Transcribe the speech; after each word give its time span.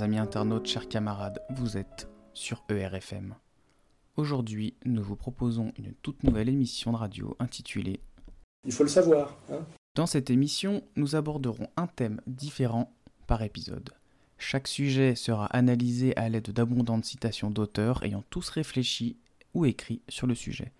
Chers 0.00 0.06
amis 0.06 0.18
internautes, 0.18 0.66
chers 0.66 0.88
camarades, 0.88 1.42
vous 1.50 1.76
êtes 1.76 2.08
sur 2.32 2.64
ERFM. 2.70 3.34
Aujourd'hui, 4.16 4.72
nous 4.86 5.02
vous 5.02 5.14
proposons 5.14 5.74
une 5.76 5.92
toute 6.00 6.24
nouvelle 6.24 6.48
émission 6.48 6.92
de 6.92 6.96
radio 6.96 7.36
intitulée 7.38 8.00
Il 8.64 8.72
faut 8.72 8.82
le 8.82 8.88
savoir. 8.88 9.36
Hein. 9.52 9.58
Dans 9.94 10.06
cette 10.06 10.30
émission, 10.30 10.82
nous 10.96 11.16
aborderons 11.16 11.68
un 11.76 11.86
thème 11.86 12.22
différent 12.26 12.94
par 13.26 13.42
épisode. 13.42 13.90
Chaque 14.38 14.68
sujet 14.68 15.14
sera 15.16 15.44
analysé 15.48 16.16
à 16.16 16.30
l'aide 16.30 16.50
d'abondantes 16.50 17.04
citations 17.04 17.50
d'auteurs 17.50 18.02
ayant 18.02 18.24
tous 18.30 18.48
réfléchi 18.48 19.18
ou 19.52 19.66
écrit 19.66 20.00
sur 20.08 20.26
le 20.26 20.34
sujet. 20.34 20.72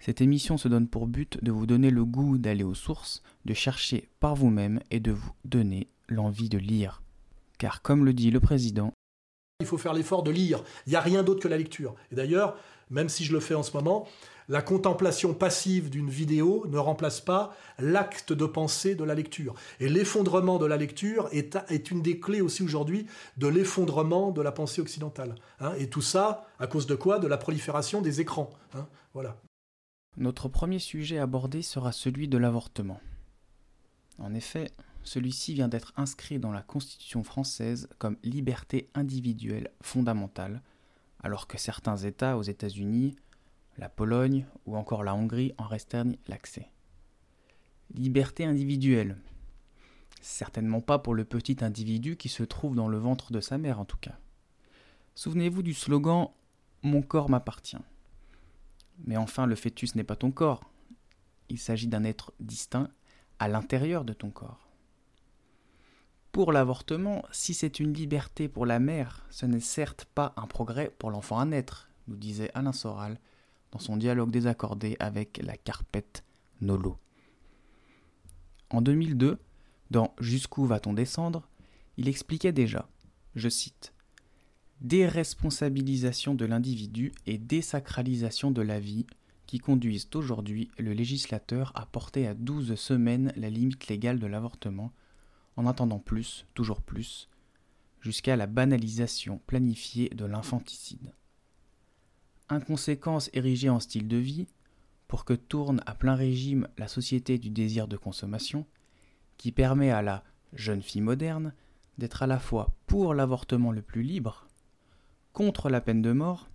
Cette 0.00 0.20
émission 0.20 0.58
se 0.58 0.68
donne 0.68 0.86
pour 0.86 1.06
but 1.06 1.42
de 1.42 1.50
vous 1.50 1.64
donner 1.64 1.88
le 1.88 2.04
goût 2.04 2.36
d'aller 2.36 2.64
aux 2.64 2.74
sources, 2.74 3.22
de 3.46 3.54
chercher 3.54 4.10
par 4.20 4.34
vous-même 4.34 4.80
et 4.90 5.00
de 5.00 5.12
vous 5.12 5.32
donner 5.46 5.88
l'envie 6.08 6.50
de 6.50 6.58
lire. 6.58 7.00
Car 7.60 7.82
comme 7.82 8.06
le 8.06 8.14
dit 8.14 8.30
le 8.30 8.40
président, 8.40 8.94
il 9.60 9.66
faut 9.66 9.76
faire 9.76 9.92
l'effort 9.92 10.22
de 10.22 10.30
lire. 10.30 10.64
Il 10.86 10.90
n'y 10.90 10.96
a 10.96 11.00
rien 11.02 11.22
d'autre 11.22 11.42
que 11.42 11.48
la 11.48 11.58
lecture. 11.58 11.94
Et 12.10 12.14
d'ailleurs, 12.14 12.56
même 12.88 13.10
si 13.10 13.22
je 13.22 13.34
le 13.34 13.40
fais 13.40 13.54
en 13.54 13.62
ce 13.62 13.76
moment, 13.76 14.08
la 14.48 14.62
contemplation 14.62 15.34
passive 15.34 15.90
d'une 15.90 16.08
vidéo 16.08 16.64
ne 16.68 16.78
remplace 16.78 17.20
pas 17.20 17.54
l'acte 17.78 18.32
de 18.32 18.46
pensée 18.46 18.94
de 18.94 19.04
la 19.04 19.14
lecture. 19.14 19.54
Et 19.78 19.90
l'effondrement 19.90 20.56
de 20.56 20.64
la 20.64 20.78
lecture 20.78 21.28
est, 21.32 21.58
est, 21.68 21.90
une 21.90 22.00
des 22.00 22.18
clés 22.18 22.40
aussi 22.40 22.62
aujourd'hui 22.62 23.06
de 23.36 23.46
l'effondrement 23.46 24.30
de 24.30 24.40
la 24.40 24.52
pensée 24.52 24.80
occidentale. 24.80 25.34
Hein. 25.60 25.74
Et 25.78 25.90
tout 25.90 26.00
ça, 26.00 26.46
à 26.60 26.66
cause 26.66 26.86
de 26.86 26.94
quoi? 26.94 27.18
De 27.18 27.26
la 27.26 27.36
prolifération 27.36 28.00
des 28.00 28.22
écrans. 28.22 28.48
Hein. 28.72 28.86
voilà. 29.12 29.36
Notre 30.16 30.48
premier 30.48 30.78
sujet 30.78 31.18
abordé 31.18 31.60
sera 31.60 31.92
celui 31.92 32.26
de 32.26 32.38
l'avortement. 32.38 33.02
En 34.18 34.32
effet, 34.32 34.70
celui-ci 35.02 35.54
vient 35.54 35.68
d'être 35.68 35.92
inscrit 35.96 36.38
dans 36.38 36.52
la 36.52 36.62
Constitution 36.62 37.24
française 37.24 37.88
comme 37.98 38.16
liberté 38.22 38.90
individuelle 38.94 39.70
fondamentale, 39.82 40.62
alors 41.22 41.46
que 41.46 41.58
certains 41.58 41.96
États 41.96 42.36
aux 42.36 42.42
États-Unis, 42.42 43.16
la 43.78 43.88
Pologne 43.88 44.46
ou 44.66 44.76
encore 44.76 45.04
la 45.04 45.14
Hongrie 45.14 45.52
en 45.58 45.66
restreignent 45.66 46.18
l'accès. 46.28 46.70
Liberté 47.94 48.44
individuelle. 48.44 49.16
Certainement 50.20 50.80
pas 50.80 50.98
pour 50.98 51.14
le 51.14 51.24
petit 51.24 51.56
individu 51.62 52.16
qui 52.16 52.28
se 52.28 52.42
trouve 52.42 52.76
dans 52.76 52.88
le 52.88 52.98
ventre 52.98 53.32
de 53.32 53.40
sa 53.40 53.58
mère 53.58 53.80
en 53.80 53.84
tout 53.84 53.96
cas. 53.96 54.18
Souvenez-vous 55.14 55.62
du 55.62 55.74
slogan 55.74 56.28
Mon 56.82 57.02
corps 57.02 57.30
m'appartient. 57.30 57.78
Mais 59.04 59.16
enfin, 59.16 59.46
le 59.46 59.56
fœtus 59.56 59.94
n'est 59.94 60.04
pas 60.04 60.16
ton 60.16 60.30
corps. 60.30 60.70
Il 61.48 61.58
s'agit 61.58 61.88
d'un 61.88 62.04
être 62.04 62.32
distinct 62.38 62.90
à 63.38 63.48
l'intérieur 63.48 64.04
de 64.04 64.12
ton 64.12 64.30
corps. 64.30 64.69
Pour 66.32 66.52
l'avortement, 66.52 67.24
si 67.32 67.54
c'est 67.54 67.80
une 67.80 67.92
liberté 67.92 68.48
pour 68.48 68.64
la 68.64 68.78
mère, 68.78 69.26
ce 69.30 69.46
n'est 69.46 69.58
certes 69.58 70.06
pas 70.14 70.32
un 70.36 70.46
progrès 70.46 70.94
pour 70.98 71.10
l'enfant 71.10 71.40
à 71.40 71.44
naître, 71.44 71.88
nous 72.06 72.16
disait 72.16 72.50
Alain 72.54 72.72
Soral 72.72 73.18
dans 73.72 73.80
son 73.80 73.96
dialogue 73.96 74.30
désaccordé 74.30 74.96
avec 75.00 75.40
la 75.42 75.56
carpette 75.56 76.24
Nolo. 76.60 76.98
En 78.70 78.80
2002, 78.80 79.38
dans 79.90 80.14
Jusqu'où 80.20 80.66
va-t-on 80.66 80.92
descendre, 80.92 81.48
il 81.96 82.08
expliquait 82.08 82.52
déjà, 82.52 82.88
je 83.34 83.48
cite, 83.48 83.92
déresponsabilisation 84.80 86.34
de 86.34 86.44
l'individu 86.44 87.12
et 87.26 87.38
désacralisation 87.38 88.52
de 88.52 88.62
la 88.62 88.78
vie 88.78 89.06
qui 89.46 89.58
conduisent 89.58 90.08
aujourd'hui 90.14 90.70
le 90.78 90.92
législateur 90.92 91.72
à 91.74 91.86
porter 91.86 92.28
à 92.28 92.34
12 92.34 92.76
semaines 92.76 93.32
la 93.34 93.50
limite 93.50 93.88
légale 93.88 94.20
de 94.20 94.26
l'avortement, 94.26 94.92
en 95.60 95.66
attendant 95.66 95.98
plus, 95.98 96.46
toujours 96.54 96.80
plus, 96.80 97.28
jusqu'à 98.00 98.34
la 98.34 98.46
banalisation 98.46 99.42
planifiée 99.46 100.08
de 100.08 100.24
l'infanticide. 100.24 101.12
Inconséquence 102.48 103.28
érigée 103.34 103.68
en 103.68 103.78
style 103.78 104.08
de 104.08 104.16
vie, 104.16 104.46
pour 105.06 105.26
que 105.26 105.34
tourne 105.34 105.82
à 105.84 105.94
plein 105.94 106.14
régime 106.14 106.66
la 106.78 106.88
société 106.88 107.36
du 107.36 107.50
désir 107.50 107.88
de 107.88 107.98
consommation, 107.98 108.66
qui 109.36 109.52
permet 109.52 109.90
à 109.90 110.00
la 110.00 110.24
jeune 110.54 110.82
fille 110.82 111.02
moderne 111.02 111.52
d'être 111.98 112.22
à 112.22 112.26
la 112.26 112.38
fois 112.38 112.74
pour 112.86 113.12
l'avortement 113.12 113.70
le 113.70 113.82
plus 113.82 114.02
libre, 114.02 114.48
contre 115.34 115.68
la 115.68 115.82
peine 115.82 116.00
de 116.00 116.12
mort, 116.12 116.48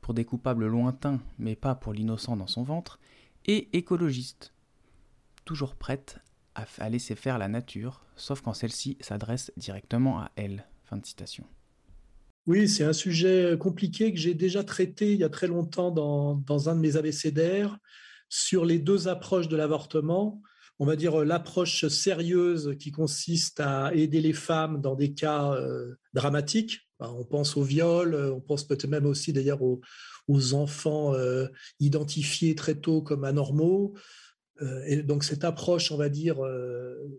pour 0.00 0.14
des 0.14 0.24
coupables 0.24 0.66
lointains 0.66 1.20
mais 1.38 1.54
pas 1.54 1.76
pour 1.76 1.92
l'innocent 1.92 2.36
dans 2.36 2.48
son 2.48 2.64
ventre, 2.64 2.98
et 3.46 3.68
écologiste, 3.78 4.52
toujours 5.44 5.76
prête 5.76 6.18
à 6.78 6.88
laisser 6.88 7.14
faire 7.14 7.38
la 7.38 7.48
nature, 7.48 8.04
sauf 8.16 8.40
quand 8.40 8.54
celle-ci 8.54 8.96
s'adresse 9.00 9.52
directement 9.56 10.20
à 10.20 10.30
elle. 10.36 10.64
Fin 10.84 10.96
de 10.96 11.06
citation. 11.06 11.44
Oui, 12.46 12.68
c'est 12.68 12.84
un 12.84 12.94
sujet 12.94 13.56
compliqué 13.60 14.12
que 14.12 14.18
j'ai 14.18 14.34
déjà 14.34 14.64
traité 14.64 15.12
il 15.12 15.18
y 15.18 15.24
a 15.24 15.28
très 15.28 15.46
longtemps 15.46 15.90
dans, 15.90 16.36
dans 16.36 16.70
un 16.70 16.76
de 16.76 16.80
mes 16.80 16.96
abécédaires 16.96 17.78
sur 18.30 18.64
les 18.64 18.78
deux 18.78 19.08
approches 19.08 19.48
de 19.48 19.56
l'avortement. 19.56 20.40
On 20.78 20.86
va 20.86 20.96
dire 20.96 21.24
l'approche 21.24 21.88
sérieuse 21.88 22.76
qui 22.78 22.90
consiste 22.90 23.60
à 23.60 23.92
aider 23.94 24.20
les 24.20 24.32
femmes 24.32 24.80
dans 24.80 24.94
des 24.94 25.12
cas 25.12 25.52
euh, 25.54 25.94
dramatiques, 26.14 26.88
on 27.00 27.24
pense 27.24 27.56
au 27.56 27.62
viol, 27.62 28.14
euh, 28.14 28.32
on 28.32 28.40
pense 28.40 28.64
peut-être 28.64 28.88
même 28.88 29.06
aussi 29.06 29.32
d'ailleurs 29.32 29.62
aux, 29.62 29.80
enfants 30.52 31.14
euh, 31.14 31.46
identifiés 31.80 32.54
très 32.54 32.74
tôt 32.74 33.00
comme 33.00 33.24
anormaux. 33.24 33.94
Euh, 34.60 34.82
et 34.86 35.02
donc 35.02 35.24
cette 35.24 35.44
approche, 35.44 35.92
on 35.92 35.96
va 35.96 36.08
dire, 36.08 36.36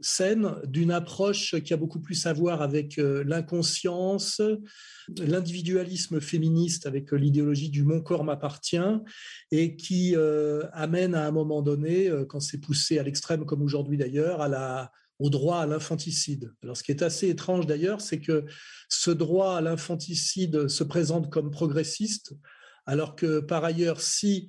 saine, 0.01 0.55
d'une 0.65 0.91
approche 0.91 1.55
qui 1.61 1.73
a 1.73 1.77
beaucoup 1.77 1.99
plus 1.99 2.25
à 2.25 2.33
voir 2.33 2.61
avec 2.61 2.97
l'inconscience, 2.97 4.41
l'individualisme 5.17 6.19
féministe 6.21 6.85
avec 6.85 7.11
l'idéologie 7.11 7.69
du 7.69 7.83
mon 7.83 8.01
corps 8.01 8.23
m'appartient, 8.23 8.77
et 9.51 9.75
qui 9.75 10.15
amène 10.73 11.15
à 11.15 11.27
un 11.27 11.31
moment 11.31 11.61
donné, 11.61 12.11
quand 12.27 12.39
c'est 12.39 12.59
poussé 12.59 12.99
à 12.99 13.03
l'extrême 13.03 13.45
comme 13.45 13.61
aujourd'hui 13.61 13.97
d'ailleurs, 13.97 14.41
au 15.19 15.29
droit 15.29 15.59
à 15.59 15.65
l'infanticide. 15.65 16.53
Alors, 16.63 16.77
ce 16.77 16.83
qui 16.83 16.91
est 16.91 17.03
assez 17.03 17.27
étrange 17.27 17.67
d'ailleurs, 17.67 18.01
c'est 18.01 18.21
que 18.21 18.45
ce 18.87 19.11
droit 19.11 19.57
à 19.57 19.61
l'infanticide 19.61 20.67
se 20.69 20.83
présente 20.83 21.29
comme 21.29 21.51
progressiste, 21.51 22.33
alors 22.85 23.15
que 23.15 23.39
par 23.39 23.63
ailleurs, 23.65 24.01
si 24.01 24.47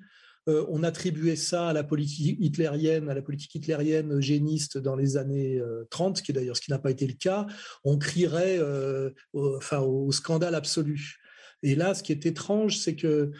euh, 0.48 0.64
on 0.68 0.82
attribuait 0.82 1.36
ça 1.36 1.68
à 1.68 1.72
la 1.72 1.84
politique 1.84 2.38
hitlérienne, 2.40 3.08
à 3.10 3.14
la 3.14 3.22
politique 3.22 3.54
hitlérienne 3.54 4.12
eugéniste 4.12 4.78
dans 4.78 4.96
les 4.96 5.16
années 5.16 5.60
30, 5.90 6.18
euh, 6.18 6.22
qui 6.22 6.32
d'ailleurs 6.32 6.56
ce 6.56 6.62
qui 6.62 6.70
n'a 6.70 6.78
pas 6.78 6.90
été 6.90 7.06
le 7.06 7.12
cas, 7.12 7.46
on 7.84 7.98
crierait 7.98 8.58
euh, 8.58 9.10
enfin, 9.34 9.80
au 9.80 10.10
scandale 10.12 10.54
absolu. 10.54 11.18
Et 11.62 11.74
là, 11.74 11.94
ce 11.94 12.02
qui 12.02 12.12
est 12.12 12.24
étrange, 12.24 12.78
c'est 12.78 12.96
que 12.96 13.32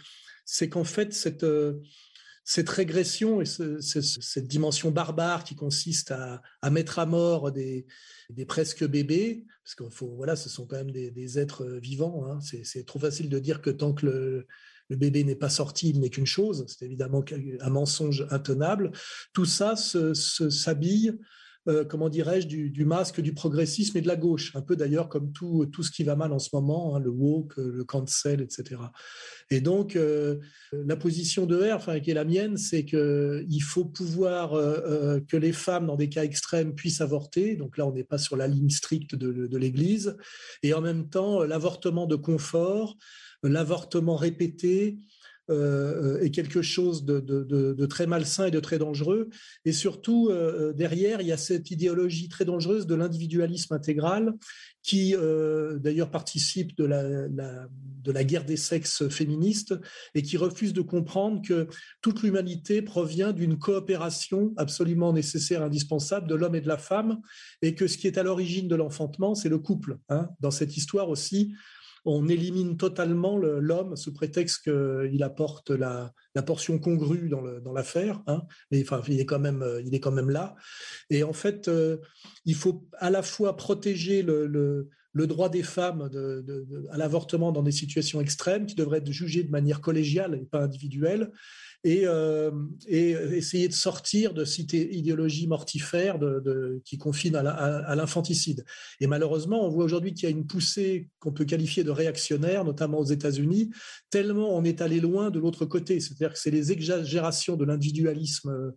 c'est 0.44 0.68
qu'en 0.68 0.84
fait 0.84 1.14
cette 1.14 1.46
cette 2.44 2.68
régression 2.68 3.40
et 3.40 3.44
cette 3.46 4.48
dimension 4.48 4.90
barbare 4.90 5.44
qui 5.44 5.54
consiste 5.54 6.10
à, 6.10 6.70
mettre 6.70 6.98
à 6.98 7.06
mort 7.06 7.52
des, 7.52 7.86
presque 8.48 8.84
bébés, 8.84 9.46
parce 9.62 9.76
que 9.76 9.88
faut, 9.88 10.16
voilà, 10.16 10.34
ce 10.34 10.48
sont 10.48 10.66
quand 10.66 10.76
même 10.76 10.90
des, 10.90 11.38
êtres 11.38 11.64
vivants. 11.80 12.26
Hein. 12.26 12.40
C'est 12.40 12.84
trop 12.84 12.98
facile 12.98 13.28
de 13.28 13.38
dire 13.38 13.62
que 13.62 13.70
tant 13.70 13.92
que 13.92 14.06
le, 14.06 14.46
le 14.90 14.96
bébé 14.96 15.24
n'est 15.24 15.36
pas 15.36 15.48
sorti, 15.48 15.90
il 15.90 16.00
n'est 16.00 16.10
qu'une 16.10 16.26
chose. 16.26 16.66
C'est 16.68 16.84
évidemment 16.84 17.24
un 17.60 17.70
mensonge 17.70 18.26
intenable. 18.30 18.92
Tout 19.32 19.46
ça 19.46 19.74
s'habille 19.76 21.14
euh, 21.68 21.84
comment 21.84 22.08
dirais-je, 22.08 22.46
du, 22.46 22.84
masque 22.86 23.20
du 23.20 23.34
progressisme 23.34 23.98
et 23.98 24.00
de 24.00 24.08
la 24.08 24.16
gauche, 24.16 24.56
un 24.56 24.62
peu 24.62 24.76
d'ailleurs 24.76 25.10
comme 25.10 25.30
tout, 25.30 25.66
tout 25.66 25.82
ce 25.82 25.90
qui 25.90 26.04
va 26.04 26.16
mal 26.16 26.32
en 26.32 26.38
ce 26.38 26.48
moment, 26.54 26.96
hein, 26.96 27.00
le 27.00 27.10
woke, 27.10 27.58
le 27.58 27.84
cancel, 27.84 28.40
etc. 28.40 28.80
Et 29.50 29.60
donc, 29.60 29.94
euh, 29.94 30.38
la 30.72 30.96
position 30.96 31.44
de 31.44 31.58
R, 31.58 31.74
enfin, 31.74 32.00
qui 32.00 32.12
est 32.12 32.14
la 32.14 32.24
mienne, 32.24 32.56
c'est 32.56 32.86
qu'il 32.86 33.62
faut 33.62 33.84
pouvoir 33.84 34.54
euh, 34.54 35.20
que 35.28 35.36
les 35.36 35.52
femmes, 35.52 35.86
dans 35.86 35.96
des 35.96 36.08
cas 36.08 36.24
extrêmes, 36.24 36.74
puissent 36.74 37.02
avorter. 37.02 37.56
Donc 37.56 37.76
là, 37.76 37.86
on 37.86 37.92
n'est 37.92 38.04
pas 38.04 38.18
sur 38.18 38.36
la 38.36 38.48
ligne 38.48 38.70
stricte 38.70 39.14
de 39.14 39.56
l'Église. 39.58 40.16
Et 40.62 40.72
en 40.72 40.80
même 40.80 41.10
temps, 41.10 41.44
l'avortement 41.44 42.06
de 42.06 42.16
confort, 42.16 42.96
l'avortement 43.42 44.16
répété, 44.16 44.98
euh, 45.50 46.20
est 46.20 46.30
quelque 46.30 46.62
chose 46.62 47.04
de, 47.04 47.86
très 47.86 48.06
malsain 48.06 48.46
et 48.46 48.50
de 48.52 48.60
très 48.60 48.78
dangereux. 48.78 49.30
Et 49.64 49.72
surtout, 49.72 50.28
euh, 50.30 50.72
derrière, 50.72 51.20
il 51.20 51.26
y 51.26 51.32
a 51.32 51.36
cette 51.36 51.72
idéologie 51.72 52.28
très 52.28 52.44
dangereuse 52.44 52.86
de 52.86 52.94
l'individualisme 52.94 53.74
intégral 53.74 54.34
qui, 54.82 55.16
euh, 55.16 55.78
d'ailleurs, 55.78 56.12
participe 56.12 56.76
de 56.76 56.84
la, 56.84 57.26
de 57.28 58.12
la 58.12 58.22
guerre 58.24 58.44
des 58.44 58.56
sexes 58.56 59.08
féministes 59.08 59.74
et 60.14 60.22
qui 60.22 60.36
refuse 60.36 60.72
de 60.72 60.82
comprendre 60.82 61.42
que 61.42 61.66
toute 62.00 62.22
l'humanité 62.22 62.80
provient 62.80 63.32
d'une 63.32 63.58
coopération 63.58 64.52
absolument 64.56 65.12
nécessaire, 65.12 65.62
indispensable 65.62 66.28
de 66.28 66.36
l'homme 66.36 66.54
et 66.54 66.60
de 66.60 66.68
la 66.68 66.78
femme, 66.78 67.20
et 67.60 67.74
que 67.74 67.88
ce 67.88 67.98
qui 67.98 68.06
est 68.06 68.18
à 68.18 68.22
l'origine 68.22 68.68
de 68.68 68.76
l'enfantement, 68.76 69.34
c'est 69.34 69.48
le 69.48 69.58
couple. 69.58 69.98
Hein. 70.10 70.28
Dans 70.38 70.52
cette 70.52 70.76
histoire 70.76 71.08
aussi, 71.08 71.54
on 72.04 72.28
élimine 72.28 72.76
totalement 72.76 73.36
l'homme 73.36 73.96
sous 73.96 74.12
prétexte 74.12 74.64
qu'il 74.64 75.22
apporte 75.22 75.70
la, 75.70 76.12
portion 76.46 76.78
congrue 76.78 77.28
dans 77.28 77.72
l'affaire. 77.72 78.22
Hein. 78.26 78.42
Mais 78.70 78.82
enfin, 78.82 79.02
il 79.08 79.20
est 79.20 79.26
quand 79.26 79.38
même, 79.38 79.64
il 79.84 79.94
est 79.94 80.00
quand 80.00 80.12
même 80.12 80.30
là. 80.30 80.54
Et 81.10 81.22
en 81.22 81.32
fait, 81.32 81.68
euh, 81.68 81.98
il 82.44 82.54
faut 82.54 82.88
à 82.98 83.10
la 83.10 83.22
fois 83.22 83.56
protéger 83.56 84.22
le 84.22 84.86
droit 85.14 85.48
des 85.48 85.62
femmes 85.62 86.08
à 86.90 86.96
l'avortement 86.96 87.52
dans 87.52 87.62
des 87.62 87.72
situations 87.72 88.20
extrêmes 88.20 88.66
qui 88.66 88.74
devraient 88.74 88.98
être 88.98 89.12
jugées 89.12 89.42
de 89.42 89.50
manière 89.50 89.80
collégiale 89.80 90.34
et 90.34 90.46
pas 90.46 90.62
individuelle, 90.62 91.30
et, 91.84 92.06
euh, 92.06 92.50
essayer 92.86 93.68
de 93.68 93.72
sortir 93.72 94.34
de 94.34 94.44
cette 94.44 94.72
idéologie 94.72 95.46
mortifère 95.46 96.18
qui 96.84 96.98
confine 96.98 97.36
à 97.36 97.94
l'infanticide. 97.94 98.64
Et 99.00 99.06
malheureusement, 99.06 99.66
on 99.66 99.70
voit 99.70 99.84
aujourd'hui 99.84 100.14
qu'il 100.14 100.28
y 100.28 100.32
a 100.32 100.36
une 100.36 100.46
poussée 100.46 101.08
qu'on 101.18 101.32
peut 101.32 101.44
qualifier 101.44 101.84
de 101.84 101.90
réactionnaire, 101.90 102.64
notamment 102.64 102.98
aux 102.98 103.04
États-Unis, 103.04 103.70
tellement 104.10 104.56
on 104.56 104.64
est 104.64 104.80
allé 104.80 105.00
loin 105.00 105.30
de 105.30 105.38
l'autre 105.38 105.64
côté. 105.64 106.00
C'est-à-dire 106.00 106.32
que 106.32 106.38
c'est 106.38 106.50
les 106.50 106.72
exagérations 106.72 107.56
de 107.56 107.64
l'individualisme 107.64 108.72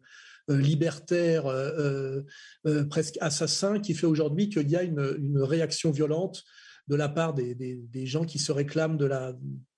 euh, 0.49 0.57
libertaire, 0.57 1.45
euh, 1.47 2.19
euh, 2.65 2.83
presque 2.85 3.17
assassin, 3.21 3.79
qui 3.79 3.93
fait 3.93 4.07
aujourd'hui 4.07 4.49
qu'il 4.49 4.69
y 4.69 4.75
a 4.75 4.83
une, 4.83 4.99
réaction 5.41 5.89
violente 5.91 6.43
de 6.89 6.97
la 6.97 7.07
part 7.07 7.33
des, 7.33 8.05
gens 8.05 8.25
qui 8.25 8.39
se 8.39 8.51
réclament 8.51 8.97
de 8.97 9.05
la, 9.05 9.33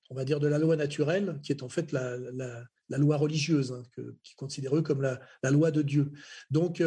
on 0.09 0.15
va 0.15 0.25
dire, 0.25 0.39
de 0.39 0.47
la 0.47 0.57
loi 0.57 0.75
naturelle, 0.75 1.39
qui 1.43 1.51
est 1.51 1.61
en 1.61 1.69
fait 1.69 1.91
la, 1.91 2.17
loi 2.89 3.17
religieuse, 3.17 3.71
hein, 3.71 3.83
qui 3.95 4.31
est 4.31 4.35
considérée 4.35 4.83
comme 4.83 5.01
la, 5.01 5.51
loi 5.51 5.71
de 5.71 5.81
Dieu. 5.81 6.11
Donc, 6.51 6.83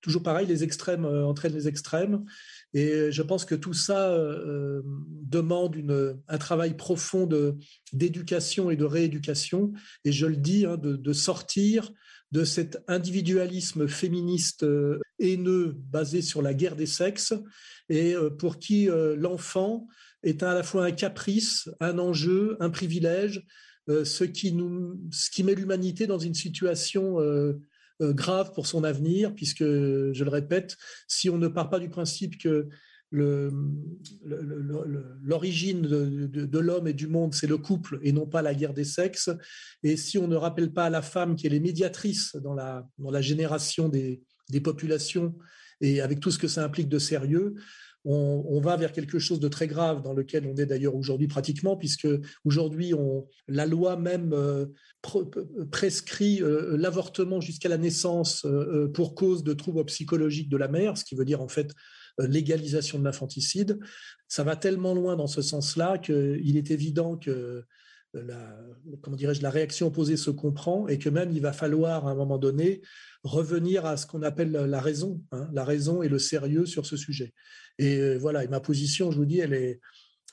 toujours 0.00 0.22
pareil, 0.22 0.46
les 0.46 0.64
extrêmes 0.64 1.04
entraînent 1.04 1.54
les 1.54 1.68
extrêmes. 1.68 2.24
Et 2.74 3.10
je 3.10 3.22
pense 3.22 3.44
que 3.44 3.54
tout 3.54 3.74
ça 3.74 4.16
demande 5.22 5.76
une, 5.76 6.18
un 6.28 6.38
travail 6.38 6.76
profond 6.76 7.28
d'éducation 7.92 8.70
et 8.70 8.76
de 8.76 8.84
rééducation. 8.84 9.72
Et 10.04 10.12
je 10.12 10.26
le 10.26 10.36
dis, 10.36 10.66
hein, 10.66 10.76
de, 10.78 11.12
sortir 11.12 11.90
de 12.32 12.44
cet 12.44 12.82
individualisme 12.88 13.88
féministe 13.88 14.62
euh, 14.62 15.00
haineux 15.18 15.76
basé 15.90 16.22
sur 16.22 16.42
la 16.42 16.54
guerre 16.54 16.76
des 16.76 16.86
sexes 16.86 17.32
et 17.88 18.14
euh, 18.14 18.30
pour 18.30 18.58
qui 18.58 18.90
euh, 18.90 19.16
l'enfant 19.16 19.88
est 20.22 20.42
à 20.42 20.52
la 20.52 20.62
fois 20.62 20.84
un 20.84 20.90
caprice, 20.90 21.70
un 21.80 21.98
enjeu, 21.98 22.56
un 22.60 22.70
privilège, 22.70 23.46
ce 23.88 24.24
qui, 24.24 24.52
nous, 24.52 25.00
ce 25.10 25.30
qui 25.30 25.44
met 25.44 25.54
l'humanité 25.54 26.06
dans 26.06 26.18
une 26.18 26.34
situation 26.34 27.18
grave 28.00 28.52
pour 28.52 28.66
son 28.66 28.84
avenir, 28.84 29.34
puisque, 29.34 29.64
je 29.64 30.24
le 30.24 30.30
répète, 30.30 30.76
si 31.06 31.30
on 31.30 31.38
ne 31.38 31.48
part 31.48 31.70
pas 31.70 31.80
du 31.80 31.88
principe 31.88 32.38
que 32.38 32.68
l'origine 35.22 35.80
de, 35.82 36.58
l'homme 36.58 36.88
et 36.88 36.92
du 36.92 37.06
monde, 37.06 37.32
c'est 37.34 37.46
le 37.46 37.56
couple 37.56 37.98
et 38.02 38.12
non 38.12 38.26
pas 38.26 38.42
la 38.42 38.54
guerre 38.54 38.74
des 38.74 38.84
sexes. 38.84 39.30
Et 39.82 39.96
si 39.96 40.18
on 40.18 40.28
ne 40.28 40.36
rappelle 40.36 40.72
pas 40.72 40.84
à 40.86 40.90
la 40.90 41.02
femme 41.02 41.36
qu'elle 41.36 41.54
est 41.54 41.60
médiatrice 41.60 42.36
dans 42.36 42.54
la, 42.54 42.86
dans 42.98 43.10
la 43.10 43.22
génération 43.22 43.88
des, 43.88 44.22
des, 44.50 44.60
populations 44.60 45.34
et 45.80 46.00
avec 46.00 46.20
tout 46.20 46.30
ce 46.30 46.38
que 46.38 46.48
ça 46.48 46.64
implique 46.64 46.88
de 46.88 46.98
sérieux, 46.98 47.54
on, 48.04 48.60
va 48.60 48.76
vers 48.76 48.92
quelque 48.92 49.18
chose 49.18 49.40
de 49.40 49.48
très 49.48 49.66
grave 49.66 50.02
dans 50.02 50.14
lequel 50.14 50.46
on 50.46 50.56
est 50.56 50.66
d'ailleurs 50.66 50.94
aujourd'hui 50.94 51.26
pratiquement, 51.26 51.76
puisque 51.76 52.08
aujourd'hui 52.44 52.92
la 53.48 53.66
loi 53.66 53.96
même 53.96 54.32
euh, 54.32 54.66
prescrit 55.70 56.42
euh, 56.42 56.76
l'avortement 56.76 57.40
jusqu'à 57.40 57.68
la 57.68 57.78
naissance 57.78 58.44
euh, 58.44 58.88
pour 58.88 59.14
cause 59.14 59.42
de 59.44 59.52
troubles 59.52 59.84
psychologiques 59.86 60.48
de 60.48 60.56
la 60.56 60.68
mère, 60.68 60.96
ce 60.96 61.04
qui 61.04 61.14
veut 61.14 61.24
dire 61.24 61.42
en 61.42 61.48
fait 61.48 61.72
légalisation 62.18 62.98
de 62.98 63.04
l'infanticide. 63.04 63.78
Ça 64.26 64.42
va 64.42 64.56
tellement 64.56 64.92
loin 64.92 65.14
dans 65.14 65.28
ce 65.28 65.40
sens-là 65.40 65.98
qu'il 65.98 66.56
est 66.56 66.72
évident 66.72 67.16
que 67.16 67.64
la, 68.14 68.56
comment 69.02 69.16
dirais-je, 69.16 69.42
la 69.42 69.50
réaction 69.50 69.88
opposée 69.88 70.16
se 70.16 70.30
comprend 70.30 70.88
et 70.88 70.98
que 70.98 71.08
même 71.08 71.30
il 71.32 71.40
va 71.40 71.52
falloir 71.52 72.06
à 72.06 72.10
un 72.10 72.14
moment 72.14 72.38
donné 72.38 72.80
revenir 73.22 73.84
à 73.86 73.96
ce 73.96 74.06
qu'on 74.06 74.22
appelle 74.22 74.52
la 74.52 74.80
raison, 74.80 75.22
hein, 75.32 75.48
la 75.52 75.64
raison 75.64 76.02
et 76.02 76.08
le 76.08 76.18
sérieux 76.18 76.66
sur 76.66 76.86
ce 76.86 76.96
sujet. 76.96 77.34
Et 77.78 77.98
euh, 77.98 78.16
voilà, 78.16 78.44
et 78.44 78.48
ma 78.48 78.60
position, 78.60 79.10
je 79.10 79.16
vous 79.16 79.26
dis, 79.26 79.40
elle 79.40 79.52
est, 79.52 79.80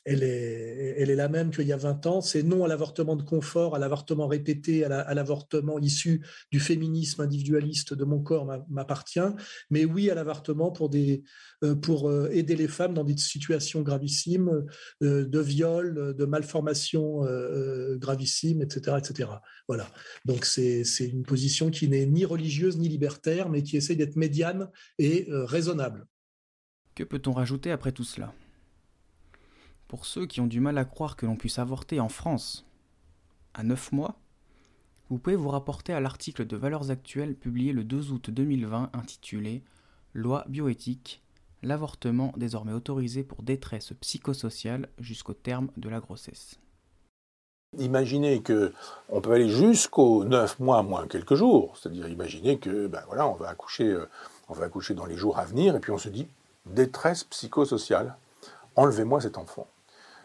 elle 0.05 0.21
est, 0.23 1.15
la 1.15 1.27
même 1.27 1.49
qu'il 1.49 1.67
y 1.67 1.73
a 1.73 1.77
20 1.77 2.05
ans. 2.05 2.21
C'est 2.21 2.43
non 2.43 2.63
à 2.63 2.67
l'avortement 2.67 3.15
de 3.15 3.23
confort, 3.23 3.75
à 3.75 3.79
l'avortement 3.79 4.27
répété, 4.27 4.85
à 4.85 5.13
l'avortement 5.13 5.79
issu 5.79 6.23
du 6.51 6.59
féminisme 6.59 7.21
individualiste 7.21 7.93
de 7.93 8.03
mon 8.05 8.21
corps 8.21 8.45
m'appartient, 8.69 9.19
mais 9.71 9.85
oui 9.85 10.09
à 10.09 10.15
l'avortement 10.15 10.71
pour, 10.71 10.91
euh, 10.93 11.25
euh, 11.63 12.29
aider 12.31 12.55
les 12.55 12.67
femmes 12.67 12.93
dans 12.93 13.03
des 13.03 13.17
situations 13.17 13.81
gravissimes 13.81 14.65
euh, 15.01 15.25
de 15.25 15.39
viol, 15.39 16.15
de 16.15 16.25
malformations 16.25 17.25
gravissimes, 17.95 18.61
etc. 18.61 18.97
etc. 18.99 19.29
Voilà. 19.67 19.89
Donc 20.25 20.45
c'est 20.45 20.83
une 20.99 21.23
position 21.23 21.71
qui 21.71 21.87
n'est 21.87 22.05
ni 22.05 22.25
religieuse 22.25 22.77
ni 22.77 22.89
libertaire, 22.89 23.49
mais 23.49 23.63
qui 23.63 23.77
essaie 23.77 23.95
d'être 23.95 24.15
médiane 24.15 24.69
et 24.99 25.27
raisonnable. 25.29 26.05
Que 26.93 27.03
peut-on 27.03 27.33
rajouter 27.33 27.71
après 27.71 27.91
tout 27.91 28.03
cela? 28.03 28.33
Pour 29.87 30.05
ceux 30.05 30.25
qui 30.25 30.41
ont 30.41 30.47
du 30.47 30.59
mal 30.59 30.77
à 30.77 30.85
croire 30.85 31.15
que 31.15 31.25
l'on 31.25 31.35
puisse 31.35 31.59
avorter 31.59 31.99
en 31.99 32.09
France 32.09 32.65
à 33.53 33.63
9 33.63 33.91
mois, 33.91 34.15
vous 35.09 35.19
pouvez 35.19 35.35
vous 35.35 35.49
rapporter 35.49 35.93
à 35.93 35.99
l'article 35.99 36.45
de 36.45 36.57
Valeurs 36.57 36.89
Actuelles 36.89 37.35
publié 37.35 37.73
le 37.73 37.83
2 37.83 38.11
août 38.11 38.29
2020 38.29 38.89
intitulé 38.93 39.63
Loi 40.13 40.45
bioéthique, 40.47 41.21
l'avortement 41.61 42.33
désormais 42.37 42.73
autorisé 42.73 43.23
pour 43.23 43.43
détresse 43.43 43.93
psychosociale 44.01 44.89
jusqu'au 44.97 45.33
terme 45.33 45.69
de 45.77 45.89
la 45.89 45.99
grossesse. 45.99 46.59
Imaginez 47.77 48.41
que 48.41 48.73
on 49.09 49.19
peut 49.21 49.33
aller 49.33 49.49
jusqu'aux 49.49 50.23
9 50.23 50.59
mois 50.59 50.81
moins 50.83 51.07
quelques 51.07 51.35
jours, 51.35 51.77
c'est-à-dire 51.77 52.07
imaginez 52.07 52.57
que 52.57 52.87
ben 52.87 53.01
voilà, 53.07 53.27
on 53.27 53.33
va 53.33 53.49
accoucher 53.49 53.89
euh, 53.89 54.09
on 54.47 54.53
va 54.53 54.65
accoucher 54.65 54.93
dans 54.93 55.05
les 55.05 55.17
jours 55.17 55.37
à 55.37 55.45
venir 55.45 55.75
et 55.75 55.79
puis 55.79 55.91
on 55.91 55.97
se 55.97 56.09
dit 56.09 56.27
détresse 56.65 57.23
psychosociale, 57.25 58.15
enlevez-moi 58.75 59.21
cet 59.21 59.37
enfant. 59.37 59.67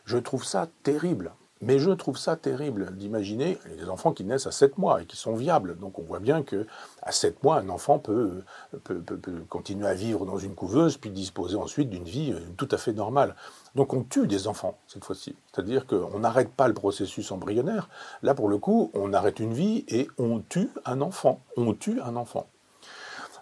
Je 0.05 0.19
trouve 0.19 0.45
ça 0.45 0.69
terrible. 0.83 1.33
Mais 1.63 1.79
je 1.79 1.91
trouve 1.91 2.17
ça 2.17 2.37
terrible 2.37 2.97
d'imaginer 2.97 3.59
des 3.77 3.91
enfants 3.91 4.13
qui 4.13 4.25
naissent 4.25 4.47
à 4.47 4.51
7 4.51 4.79
mois 4.79 5.03
et 5.03 5.05
qui 5.05 5.19
sont 5.19 5.35
viables. 5.35 5.79
Donc 5.79 5.99
on 5.99 6.03
voit 6.03 6.19
bien 6.19 6.43
que 6.43 6.67
à 7.03 7.13
7 7.13 7.43
mois, 7.43 7.57
un 7.57 7.69
enfant 7.69 7.99
peut, 7.99 8.43
peut, 8.83 9.03
continuer 9.51 9.87
à 9.87 9.93
vivre 9.93 10.25
dans 10.25 10.39
une 10.39 10.55
couveuse, 10.55 10.97
puis 10.97 11.11
disposer 11.11 11.57
ensuite 11.57 11.91
d'une 11.91 12.05
vie 12.05 12.33
euh, 12.33 12.41
tout 12.57 12.69
à 12.71 12.79
fait 12.79 12.95
normale. 12.95 13.35
Donc 13.75 13.93
on 13.93 14.03
tue 14.03 14.27
des 14.27 14.49
enfants 14.49 14.79
cette 14.87 15.05
fois-ci. 15.05 15.37
C'est-à-dire 15.53 15.87
qu'on 15.87 16.21
n'arrête 16.21 16.51
pas 16.51 16.67
le 16.67 16.73
processus 16.73 17.31
embryonnaire. 17.31 17.91
Là, 18.23 18.33
pour 18.35 18.49
le 18.49 18.57
coup, 18.57 18.91
on 18.95 19.13
arrête 19.13 19.39
une 19.39 19.53
vie 19.53 19.85
et 19.89 20.09
on 20.17 20.41
tue 20.41 20.71
un 20.87 21.03
enfant. 21.03 21.41
On 21.59 21.75
tue 21.75 22.01
un 22.01 22.17
enfant. 22.17 22.47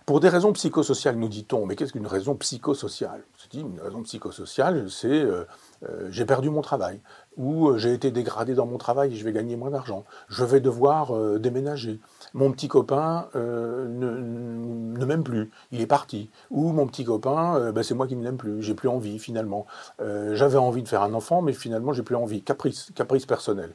Pour 0.09 0.21
des 0.21 0.31
raisons 0.31 0.55
psychosociales, 0.55 1.17
nous 1.17 1.29
dit-on. 1.29 1.67
Mais 1.67 1.77
qu'est-ce 1.77 1.93
qu'une 1.93 2.07
raison 2.07 2.35
psychosociale? 2.35 3.21
Dis, 3.51 3.61
une 3.61 3.81
raison 3.81 4.03
psychosociale, 4.03 4.91
c'est 4.91 5.09
euh, 5.09 5.45
euh, 5.89 6.09
j'ai 6.11 6.25
perdu 6.25 6.51
mon 6.51 6.61
travail, 6.61 7.01
ou 7.37 7.69
euh, 7.69 7.79
j'ai 7.79 7.95
été 7.95 8.11
dégradé 8.11 8.55
dans 8.55 8.67
mon 8.67 8.77
travail 8.77 9.13
et 9.13 9.17
je 9.17 9.25
vais 9.25 9.33
gagner 9.33 9.57
moins 9.57 9.71
d'argent, 9.71 10.05
je 10.29 10.45
vais 10.45 10.61
devoir 10.61 11.13
déménager, 11.39 11.99
mon 12.35 12.53
petit 12.53 12.69
copain 12.69 13.29
ne, 13.35 15.05
m'aime 15.05 15.23
plus, 15.23 15.51
il 15.73 15.81
est 15.81 15.87
parti, 15.87 16.29
ou 16.51 16.73
mon 16.73 16.87
petit 16.87 17.05
copain, 17.05 17.71
ben, 17.73 17.83
c'est 17.83 17.95
moi 17.95 18.07
qui 18.07 18.17
ne 18.17 18.25
l'aime 18.25 18.37
plus, 18.37 18.63
j'ai 18.63 18.75
plus 18.75 18.89
envie 18.89 19.19
finalement, 19.19 19.67
j'avais 19.99 20.59
envie 20.59 20.83
de 20.83 20.89
faire 20.89 21.03
un 21.03 21.15
enfant, 21.15 21.41
mais 21.41 21.55
finalement 21.55 21.95
j'ai 21.95 22.03
plus 22.03 22.17
envie, 22.17 22.43
caprice, 22.43 22.91
caprice 22.95 23.25
personnel, 23.25 23.71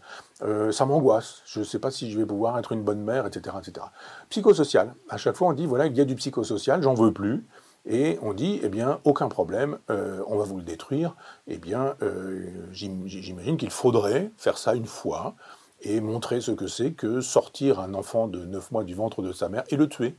ça 0.71 0.85
m'angoisse, 0.85 1.41
je 1.45 1.59
ne 1.59 1.63
sais 1.63 1.79
pas 1.79 1.89
si 1.89 2.11
je 2.11 2.19
vais 2.19 2.25
pouvoir 2.25 2.59
être 2.59 2.73
une 2.73 2.83
bonne 2.83 3.01
mère, 3.01 3.25
etc., 3.25 3.55
etc. 3.59 3.85
Psychosocial, 4.29 4.93
à 5.09 5.17
chaque 5.17 5.35
fois 5.35 5.47
on 5.47 5.53
dit, 5.53 5.65
voilà, 5.65 5.85
il 5.85 5.95
y 5.95 6.01
a 6.01 6.05
du 6.05 6.15
psychosocial, 6.15 6.83
j'en 6.83 6.93
veux 6.93 7.13
plus, 7.13 7.45
et 7.85 8.17
on 8.21 8.33
dit, 8.33 8.61
eh 8.63 8.69
bien, 8.69 8.99
aucun 9.03 9.27
problème, 9.27 9.77
euh, 9.89 10.23
on 10.27 10.37
va 10.37 10.45
vous 10.45 10.57
le 10.57 10.63
détruire. 10.63 11.15
Eh 11.47 11.57
bien, 11.57 11.95
euh, 12.01 12.47
j'imagine 12.71 13.57
qu'il 13.57 13.71
faudrait 13.71 14.31
faire 14.37 14.57
ça 14.57 14.73
une 14.73 14.85
fois 14.85 15.35
et 15.81 15.99
montrer 15.99 16.39
ce 16.39 16.51
que 16.51 16.67
c'est 16.67 16.93
que 16.93 17.19
sortir 17.19 17.81
un 17.81 17.93
enfant 17.93 18.27
de 18.27 18.45
9 18.45 18.71
mois 18.71 18.85
du 18.85 18.95
ventre 18.95 19.21
de 19.21 19.33
sa 19.33 19.49
mère 19.49 19.63
et 19.69 19.75
le 19.75 19.89
tuer. 19.89 20.15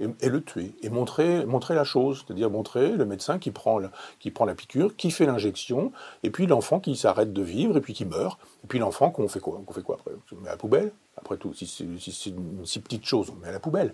Et, 0.00 0.28
le 0.28 0.42
tuer. 0.42 0.74
Et 0.82 0.90
montrer, 0.90 1.44
montrer 1.44 1.74
la 1.74 1.82
chose, 1.82 2.24
c'est-à-dire 2.24 2.50
montrer 2.50 2.92
le 2.92 3.04
médecin 3.04 3.38
qui 3.38 3.50
prend, 3.50 3.80
qui 4.20 4.30
prend 4.30 4.44
la 4.44 4.54
piqûre, 4.54 4.94
qui 4.94 5.10
fait 5.10 5.26
l'injection, 5.26 5.92
et 6.22 6.30
puis 6.30 6.46
l'enfant 6.46 6.78
qui 6.78 6.94
s'arrête 6.94 7.32
de 7.32 7.42
vivre, 7.42 7.76
et 7.76 7.80
puis 7.80 7.94
qui 7.94 8.04
meurt. 8.04 8.38
Et 8.62 8.68
puis 8.68 8.78
l'enfant, 8.78 9.10
qu'on 9.10 9.26
fait 9.26 9.40
quoi? 9.40 9.60
On 9.66 9.72
fait 9.72 9.82
quoi 9.82 9.96
après? 9.96 10.12
On 10.32 10.40
met 10.40 10.48
à 10.48 10.52
la 10.52 10.56
poubelle? 10.56 10.92
Après 11.16 11.36
tout, 11.36 11.52
si 11.52 11.66
c'est 11.66 11.84
une 12.30 12.64
si 12.64 12.80
petite 12.80 13.04
chose, 13.04 13.32
on 13.36 13.40
met 13.40 13.48
à 13.48 13.52
la 13.52 13.58
poubelle. 13.58 13.92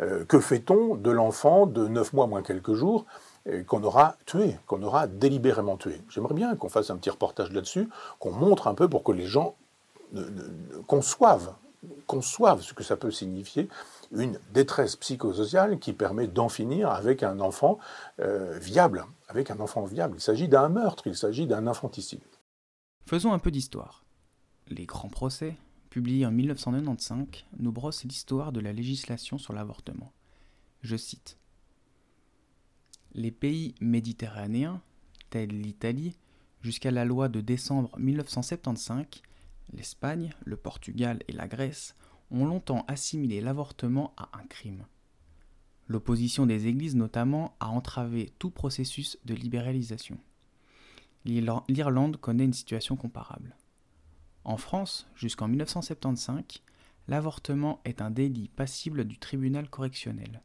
Euh, 0.00 0.24
que 0.24 0.40
fait-on 0.40 0.96
de 0.96 1.10
l'enfant 1.12 1.66
de 1.66 1.86
9 1.86 2.12
mois 2.14 2.26
moins 2.26 2.42
quelques 2.42 2.74
jours 2.74 3.04
qu'on 3.66 3.84
aura 3.84 4.16
tué, 4.26 4.56
qu'on 4.66 4.82
aura 4.82 5.06
délibérément 5.06 5.76
tué? 5.76 6.00
J'aimerais 6.08 6.34
bien 6.34 6.56
qu'on 6.56 6.68
fasse 6.68 6.90
un 6.90 6.96
petit 6.96 7.10
reportage 7.10 7.52
là-dessus, 7.52 7.88
qu'on 8.18 8.32
montre 8.32 8.66
un 8.66 8.74
peu 8.74 8.88
pour 8.88 9.04
que 9.04 9.12
les 9.12 9.26
gens 9.26 9.54
conçoivent, 10.86 11.54
conçoivent 12.06 12.62
ce 12.62 12.74
que 12.74 12.82
ça 12.82 12.96
peut 12.96 13.10
signifier 13.10 13.68
une 14.14 14.38
détresse 14.52 14.96
psychosociale 14.96 15.78
qui 15.78 15.92
permet 15.92 16.26
d'en 16.26 16.48
finir 16.48 16.90
avec 16.90 17.22
un 17.22 17.40
enfant 17.40 17.78
euh, 18.20 18.58
viable, 18.58 19.04
viable. 19.32 20.16
Il 20.16 20.20
s'agit 20.20 20.48
d'un 20.48 20.68
meurtre, 20.68 21.06
il 21.06 21.16
s'agit 21.16 21.46
d'un 21.46 21.66
infanticide. 21.66 22.22
Faisons 23.06 23.32
un 23.32 23.38
peu 23.38 23.50
d'histoire. 23.50 24.04
Les 24.68 24.86
grands 24.86 25.08
procès, 25.08 25.56
publié 25.90 26.24
en 26.26 26.30
1995, 26.30 27.44
nous 27.58 27.72
brosse 27.72 28.04
l'histoire 28.04 28.52
de 28.52 28.60
la 28.60 28.72
législation 28.72 29.38
sur 29.38 29.52
l'avortement. 29.52 30.12
Je 30.82 30.96
cite 30.96 31.38
Les 33.14 33.30
pays 33.30 33.74
méditerranéens, 33.80 34.80
telle 35.30 35.60
l'Italie, 35.60 36.16
jusqu'à 36.62 36.90
la 36.90 37.04
loi 37.04 37.28
de 37.28 37.40
décembre 37.40 37.98
1975, 37.98 39.04
l'Espagne, 39.72 40.32
le 40.44 40.56
Portugal 40.56 41.20
et 41.28 41.32
la 41.32 41.48
Grèce 41.48 41.94
ont 42.34 42.44
longtemps 42.44 42.84
assimilé 42.88 43.40
l'avortement 43.40 44.12
à 44.16 44.28
un 44.38 44.44
crime. 44.46 44.84
L'opposition 45.86 46.46
des 46.46 46.66
églises 46.66 46.96
notamment 46.96 47.56
a 47.60 47.68
entravé 47.68 48.32
tout 48.38 48.50
processus 48.50 49.18
de 49.24 49.34
libéralisation. 49.34 50.18
L'Irlande 51.24 52.16
connaît 52.18 52.44
une 52.44 52.52
situation 52.52 52.96
comparable. 52.96 53.56
En 54.44 54.56
France, 54.56 55.06
jusqu'en 55.14 55.48
1975, 55.48 56.62
l'avortement 57.08 57.80
est 57.84 58.02
un 58.02 58.10
délit 58.10 58.48
passible 58.48 59.04
du 59.04 59.18
tribunal 59.18 59.68
correctionnel. 59.70 60.42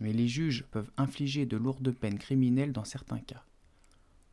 Mais 0.00 0.12
les 0.12 0.28
juges 0.28 0.64
peuvent 0.70 0.90
infliger 0.96 1.46
de 1.46 1.56
lourdes 1.56 1.92
peines 1.92 2.18
criminelles 2.18 2.72
dans 2.72 2.84
certains 2.84 3.20
cas. 3.20 3.44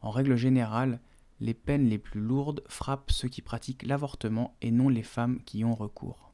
En 0.02 0.12
règle 0.12 0.36
générale, 0.36 1.00
les 1.40 1.54
peines 1.54 1.88
les 1.88 1.98
plus 1.98 2.22
lourdes 2.22 2.64
frappent 2.68 3.12
ceux 3.12 3.28
qui 3.28 3.42
pratiquent 3.42 3.84
l'avortement 3.84 4.56
et 4.62 4.72
non 4.72 4.90
les 4.90 5.04
femmes 5.04 5.42
qui 5.44 5.60
y 5.60 5.66
ont 5.66 5.76
recours. 5.76 6.29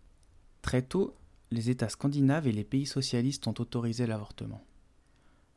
Très 0.65 0.81
tôt, 0.81 1.13
les 1.51 1.69
États 1.69 1.89
scandinaves 1.89 2.47
et 2.47 2.51
les 2.51 2.63
pays 2.63 2.87
socialistes 2.87 3.45
ont 3.45 3.53
autorisé 3.59 4.07
l'avortement. 4.07 4.65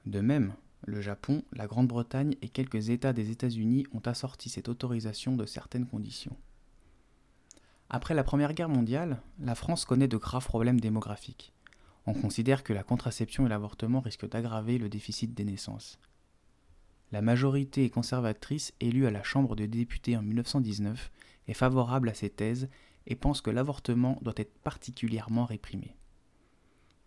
De 0.04 0.20
même, 0.20 0.52
le 0.84 1.00
Japon, 1.00 1.42
la 1.54 1.66
Grande-Bretagne 1.66 2.34
et 2.42 2.50
quelques 2.50 2.90
États 2.90 3.14
des 3.14 3.30
États-Unis 3.30 3.86
ont 3.94 4.02
assorti 4.04 4.50
cette 4.50 4.68
autorisation 4.68 5.34
de 5.34 5.46
certaines 5.46 5.86
conditions. 5.86 6.36
Après 7.88 8.12
la 8.12 8.22
Première 8.22 8.52
Guerre 8.52 8.68
mondiale, 8.68 9.22
la 9.40 9.54
France 9.54 9.86
connaît 9.86 10.08
de 10.08 10.18
graves 10.18 10.44
problèmes 10.44 10.78
démographiques. 10.78 11.54
On 12.04 12.12
considère 12.12 12.62
que 12.62 12.74
la 12.74 12.82
contraception 12.82 13.46
et 13.46 13.48
l'avortement 13.48 14.00
risquent 14.00 14.28
d'aggraver 14.28 14.76
le 14.76 14.90
déficit 14.90 15.32
des 15.32 15.46
naissances. 15.46 15.98
La 17.12 17.22
majorité 17.22 17.88
conservatrice 17.88 18.74
élue 18.80 19.06
à 19.06 19.10
la 19.10 19.22
Chambre 19.22 19.56
des 19.56 19.68
députés 19.68 20.18
en 20.18 20.22
1919 20.22 21.10
est 21.46 21.54
favorable 21.54 22.10
à 22.10 22.14
ces 22.14 22.28
thèses 22.28 22.68
et 23.08 23.16
pense 23.16 23.40
que 23.40 23.50
l'avortement 23.50 24.18
doit 24.22 24.34
être 24.36 24.56
particulièrement 24.58 25.46
réprimé. 25.46 25.96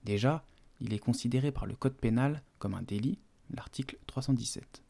Déjà, 0.04 0.44
il 0.82 0.94
est 0.94 1.00
considéré 1.00 1.52
par 1.52 1.68
le 1.68 1.76
Code 1.76 1.96
pénal 1.96 2.42
comme 2.58 2.74
un 2.74 2.82
délit, 2.82 3.20
l'article 3.52 3.98
317. 4.08 4.84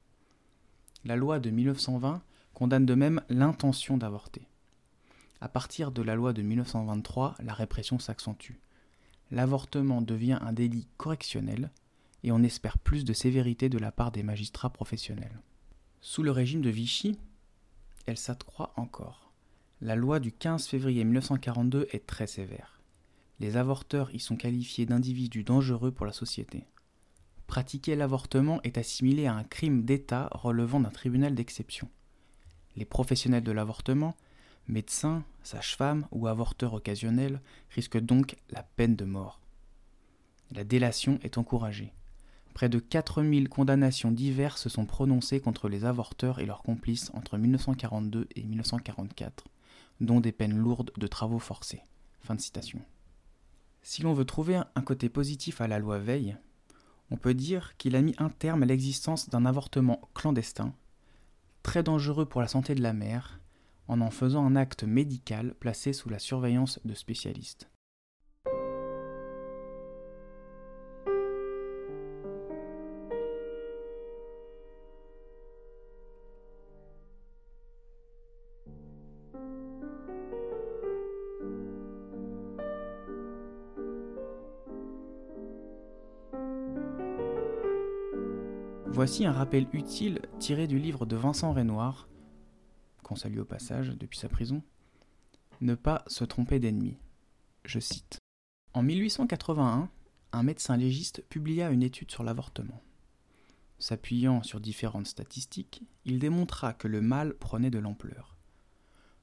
La 1.03 1.17
loi 1.17 1.39
de 1.39 1.49
1920 1.49 2.23
condamne 2.53 2.85
de 2.85 2.95
même 2.95 3.21
l'intention 3.29 3.97
d'avorter. 3.97 4.47
À 5.41 5.49
partir 5.49 5.91
de 5.91 6.01
la 6.01 6.15
loi 6.15 6.31
de 6.31 6.41
1923, 6.41 7.35
la 7.43 7.53
répression 7.53 7.99
s'accentue. 7.99 8.53
L'avortement 9.31 10.01
devient 10.01 10.39
un 10.41 10.53
délit 10.53 10.87
correctionnel 10.97 11.71
et 12.23 12.31
on 12.31 12.43
espère 12.43 12.77
plus 12.77 13.03
de 13.03 13.13
sévérité 13.13 13.67
de 13.67 13.79
la 13.79 13.91
part 13.91 14.11
des 14.11 14.23
magistrats 14.23 14.71
professionnels. 14.71 15.41
Sous 15.99 16.23
le 16.23 16.31
régime 16.31 16.61
de 16.61 16.69
Vichy, 16.69 17.17
elle 18.05 18.17
s'accroît 18.17 18.73
encore. 18.77 19.30
La 19.83 19.95
loi 19.95 20.19
du 20.19 20.31
15 20.31 20.67
février 20.67 21.03
1942 21.03 21.87
est 21.89 22.05
très 22.05 22.27
sévère. 22.27 22.79
Les 23.39 23.57
avorteurs 23.57 24.13
y 24.13 24.19
sont 24.19 24.35
qualifiés 24.35 24.85
d'individus 24.85 25.43
dangereux 25.43 25.89
pour 25.89 26.05
la 26.05 26.13
société. 26.13 26.67
Pratiquer 27.47 27.95
l'avortement 27.95 28.61
est 28.61 28.77
assimilé 28.77 29.25
à 29.25 29.33
un 29.33 29.43
crime 29.43 29.83
d'État 29.83 30.29
relevant 30.33 30.79
d'un 30.79 30.91
tribunal 30.91 31.33
d'exception. 31.33 31.89
Les 32.75 32.85
professionnels 32.85 33.43
de 33.43 33.51
l'avortement, 33.51 34.15
médecins, 34.67 35.23
sages-femmes 35.41 36.07
ou 36.11 36.27
avorteurs 36.27 36.75
occasionnels, 36.75 37.41
risquent 37.71 37.99
donc 37.99 38.35
la 38.51 38.61
peine 38.61 38.95
de 38.95 39.05
mort. 39.05 39.41
La 40.51 40.63
délation 40.63 41.17
est 41.23 41.39
encouragée. 41.39 41.91
Près 42.53 42.69
de 42.69 42.77
4000 42.77 43.49
condamnations 43.49 44.11
diverses 44.11 44.67
sont 44.67 44.85
prononcées 44.85 45.39
contre 45.39 45.69
les 45.69 45.85
avorteurs 45.85 46.37
et 46.37 46.45
leurs 46.45 46.61
complices 46.61 47.09
entre 47.15 47.39
1942 47.39 48.27
et 48.35 48.43
1944, 48.43 49.45
dont 50.01 50.19
des 50.19 50.33
peines 50.33 50.57
lourdes 50.57 50.91
de 50.97 51.07
travaux 51.07 51.39
forcés. 51.39 51.81
Si 53.81 54.01
l'on 54.01 54.13
veut 54.13 54.25
trouver 54.25 54.57
un 54.57 54.81
côté 54.81 55.09
positif 55.09 55.61
à 55.61 55.67
la 55.67 55.79
loi 55.79 55.97
Veil, 55.97 56.37
on 57.09 57.17
peut 57.17 57.33
dire 57.33 57.75
qu'il 57.77 57.95
a 57.95 58.01
mis 58.01 58.15
un 58.17 58.29
terme 58.29 58.63
à 58.63 58.65
l'existence 58.65 59.29
d'un 59.29 59.45
avortement 59.45 60.09
clandestin, 60.13 60.73
très 61.63 61.83
dangereux 61.83 62.25
pour 62.25 62.41
la 62.41 62.47
santé 62.47 62.75
de 62.75 62.81
la 62.81 62.93
mère, 62.93 63.39
en 63.87 64.01
en 64.01 64.11
faisant 64.11 64.45
un 64.45 64.55
acte 64.55 64.83
médical 64.83 65.55
placé 65.55 65.93
sous 65.93 66.09
la 66.09 66.19
surveillance 66.19 66.79
de 66.85 66.93
spécialistes. 66.93 67.70
Voici 89.03 89.25
un 89.25 89.31
rappel 89.31 89.65
utile 89.73 90.21
tiré 90.37 90.67
du 90.67 90.77
livre 90.77 91.07
de 91.07 91.15
Vincent 91.15 91.53
Renoir, 91.53 92.07
qu'on 93.01 93.15
salue 93.15 93.39
au 93.39 93.45
passage 93.45 93.89
depuis 93.97 94.19
sa 94.19 94.29
prison. 94.29 94.61
Ne 95.59 95.73
pas 95.73 96.03
se 96.05 96.23
tromper 96.23 96.59
d'ennemi. 96.59 96.99
Je 97.65 97.79
cite. 97.79 98.19
En 98.75 98.83
1881, 98.83 99.89
un 100.33 100.43
médecin 100.43 100.77
légiste 100.77 101.23
publia 101.29 101.71
une 101.71 101.81
étude 101.81 102.11
sur 102.11 102.23
l'avortement. 102.23 102.79
S'appuyant 103.79 104.43
sur 104.43 104.59
différentes 104.59 105.07
statistiques, 105.07 105.81
il 106.05 106.19
démontra 106.19 106.71
que 106.71 106.87
le 106.87 107.01
mal 107.01 107.33
prenait 107.33 107.71
de 107.71 107.79
l'ampleur. 107.79 108.37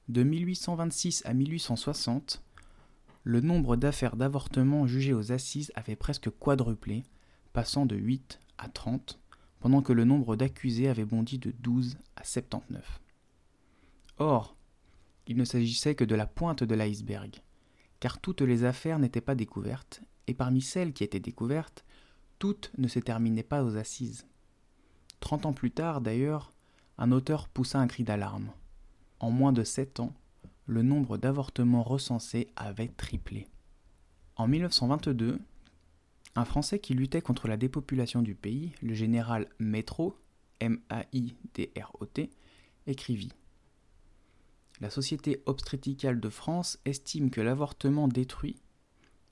De 0.09 0.23
1826 0.23 1.25
à 1.25 1.33
1860, 1.33 2.43
le 3.23 3.39
nombre 3.39 3.77
d'affaires 3.77 4.17
d'avortement 4.17 4.87
jugées 4.87 5.13
aux 5.13 5.31
assises 5.31 5.71
avait 5.73 5.95
presque 5.95 6.29
quadruplé, 6.31 7.05
passant 7.53 7.85
de 7.85 7.95
8 7.95 8.41
à 8.57 8.67
30 8.67 9.17
pendant 9.59 9.81
que 9.81 9.93
le 9.93 10.05
nombre 10.05 10.35
d'accusés 10.35 10.87
avait 10.87 11.05
bondi 11.05 11.37
de 11.37 11.51
12 11.51 11.97
à 12.15 12.23
79. 12.23 13.01
Or, 14.17 14.55
il 15.27 15.37
ne 15.37 15.45
s'agissait 15.45 15.95
que 15.95 16.03
de 16.03 16.15
la 16.15 16.25
pointe 16.25 16.63
de 16.63 16.75
l'iceberg, 16.75 17.41
car 17.99 18.19
toutes 18.19 18.41
les 18.41 18.63
affaires 18.63 18.99
n'étaient 18.99 19.21
pas 19.21 19.35
découvertes, 19.35 20.01
et 20.27 20.33
parmi 20.33 20.61
celles 20.61 20.93
qui 20.93 21.03
étaient 21.03 21.19
découvertes, 21.19 21.85
toutes 22.39 22.71
ne 22.77 22.87
se 22.87 22.99
terminaient 22.99 23.43
pas 23.43 23.63
aux 23.63 23.75
assises. 23.75 24.25
Trente 25.19 25.45
ans 25.45 25.53
plus 25.53 25.71
tard, 25.71 26.01
d'ailleurs, 26.01 26.53
un 26.97 27.11
auteur 27.11 27.47
poussa 27.47 27.79
un 27.79 27.87
cri 27.87 28.03
d'alarme. 28.03 28.51
En 29.19 29.31
moins 29.31 29.53
de 29.53 29.63
sept 29.63 29.99
ans, 29.99 30.13
le 30.65 30.81
nombre 30.81 31.17
d'avortements 31.17 31.83
recensés 31.83 32.51
avait 32.55 32.87
triplé. 32.87 33.47
En 34.35 34.47
1922, 34.47 35.39
un 36.39 36.45
Français 36.45 36.79
qui 36.79 36.93
luttait 36.93 37.21
contre 37.21 37.47
la 37.47 37.57
dépopulation 37.57 38.21
du 38.21 38.33
pays, 38.33 38.71
le 38.81 38.93
général 38.93 39.49
Métro, 39.59 40.17
M-A-I-D-R-O-T, 40.61 42.29
écrivit 42.87 43.33
La 44.79 44.89
Société 44.89 45.43
obstétricale 45.45 46.21
de 46.21 46.29
France 46.29 46.79
estime 46.85 47.29
que 47.29 47.41
l'avortement 47.41 48.07
détruit, 48.07 48.55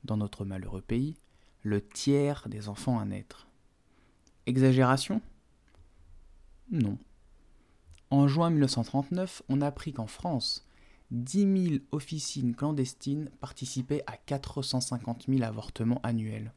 dans 0.03 0.17
notre 0.17 0.43
malheureux 0.43 0.81
pays, 0.81 1.15
le 1.61 1.81
tiers 1.81 2.47
des 2.49 2.67
enfants 2.67 2.99
à 2.99 3.05
naître. 3.05 3.47
Exagération? 4.45 5.21
Non. 6.71 6.97
En 8.09 8.27
juin 8.27 8.49
1939, 8.49 9.43
on 9.47 9.61
apprit 9.61 9.93
qu'en 9.93 10.07
France, 10.07 10.67
10 11.11 11.69
000 11.69 11.83
officines 11.91 12.53
clandestines 12.53 13.29
participaient 13.39 14.03
à 14.07 14.17
450 14.17 15.27
000 15.29 15.43
avortements 15.43 16.01
annuels 16.03 16.51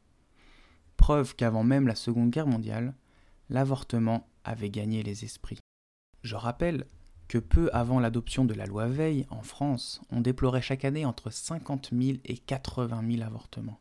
preuve 1.01 1.35
qu'avant 1.35 1.63
même 1.63 1.87
la 1.87 1.95
Seconde 1.95 2.29
Guerre 2.29 2.47
mondiale, 2.47 2.93
l'avortement 3.49 4.29
avait 4.43 4.69
gagné 4.69 5.01
les 5.01 5.25
esprits. 5.25 5.57
Je 6.21 6.35
rappelle 6.35 6.85
que 7.27 7.39
peu 7.39 7.71
avant 7.73 7.99
l'adoption 7.99 8.45
de 8.45 8.53
la 8.53 8.67
loi 8.67 8.87
Veil 8.87 9.25
en 9.31 9.41
France, 9.41 9.99
on 10.11 10.21
déplorait 10.21 10.61
chaque 10.61 10.85
année 10.85 11.03
entre 11.03 11.31
50 11.31 11.89
000 11.91 12.19
et 12.23 12.37
80 12.37 13.01
000 13.15 13.23
avortements. 13.23 13.79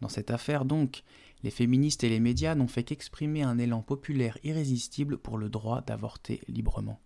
Dans 0.00 0.08
cette 0.08 0.30
affaire 0.30 0.64
donc, 0.64 1.04
les 1.42 1.50
féministes 1.50 2.04
et 2.04 2.08
les 2.08 2.20
médias 2.20 2.54
n'ont 2.54 2.68
fait 2.68 2.84
qu'exprimer 2.84 3.42
un 3.42 3.58
élan 3.58 3.82
populaire 3.82 4.38
irrésistible 4.44 5.18
pour 5.18 5.36
le 5.36 5.50
droit 5.50 5.82
d'avorter 5.82 6.40
librement. 6.48 7.00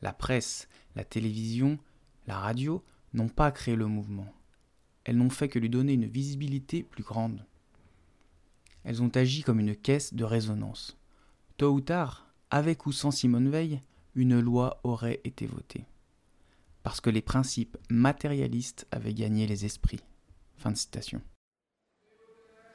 La 0.00 0.14
presse, 0.14 0.66
la 0.96 1.04
télévision, 1.04 1.78
la 2.26 2.38
radio 2.38 2.82
n'ont 3.12 3.28
pas 3.28 3.52
créé 3.52 3.76
le 3.76 3.86
mouvement. 3.86 4.32
Elles 5.04 5.18
n'ont 5.18 5.30
fait 5.30 5.48
que 5.48 5.58
lui 5.58 5.68
donner 5.68 5.92
une 5.92 6.06
visibilité 6.06 6.82
plus 6.82 7.04
grande. 7.04 7.44
Elles 8.84 9.02
ont 9.02 9.10
agi 9.14 9.42
comme 9.42 9.60
une 9.60 9.76
caisse 9.76 10.14
de 10.14 10.24
résonance. 10.24 10.96
Tôt 11.56 11.72
ou 11.72 11.80
tard, 11.80 12.26
avec 12.50 12.86
ou 12.86 12.92
sans 12.92 13.10
Simone 13.10 13.48
Veil, 13.48 13.80
une 14.14 14.40
loi 14.40 14.80
aurait 14.82 15.20
été 15.24 15.46
votée. 15.46 15.84
Parce 16.82 17.00
que 17.00 17.10
les 17.10 17.22
principes 17.22 17.76
matérialistes 17.88 18.86
avaient 18.90 19.14
gagné 19.14 19.46
les 19.46 19.64
esprits. 19.64 20.00
Fin 20.56 20.72
de 20.72 20.76
citation. 20.76 21.20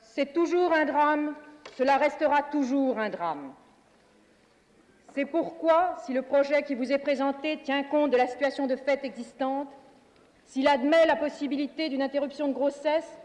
C'est 0.02 0.34
toujours 0.34 0.72
un 0.72 0.86
drame, 0.86 1.36
cela 1.78 1.98
restera 1.98 2.42
toujours 2.44 2.98
un 2.98 3.10
drame. 3.10 3.54
C'est 5.14 5.26
pourquoi, 5.26 5.98
si 6.06 6.14
le 6.14 6.22
projet 6.22 6.64
qui 6.64 6.76
vous 6.76 6.92
est 6.92 6.98
présenté 7.00 7.60
tient 7.64 7.84
compte 7.84 8.12
de 8.12 8.18
la 8.18 8.28
situation 8.28 8.68
de 8.68 8.76
fait 8.76 9.04
existante, 9.04 9.70
s'il 10.46 10.68
admet 10.68 11.06
la 11.06 11.16
possibilité 11.16 11.90
d'une 11.90 12.02
interruption 12.02 12.48
de 12.48 12.54
grossesse, 12.54 13.20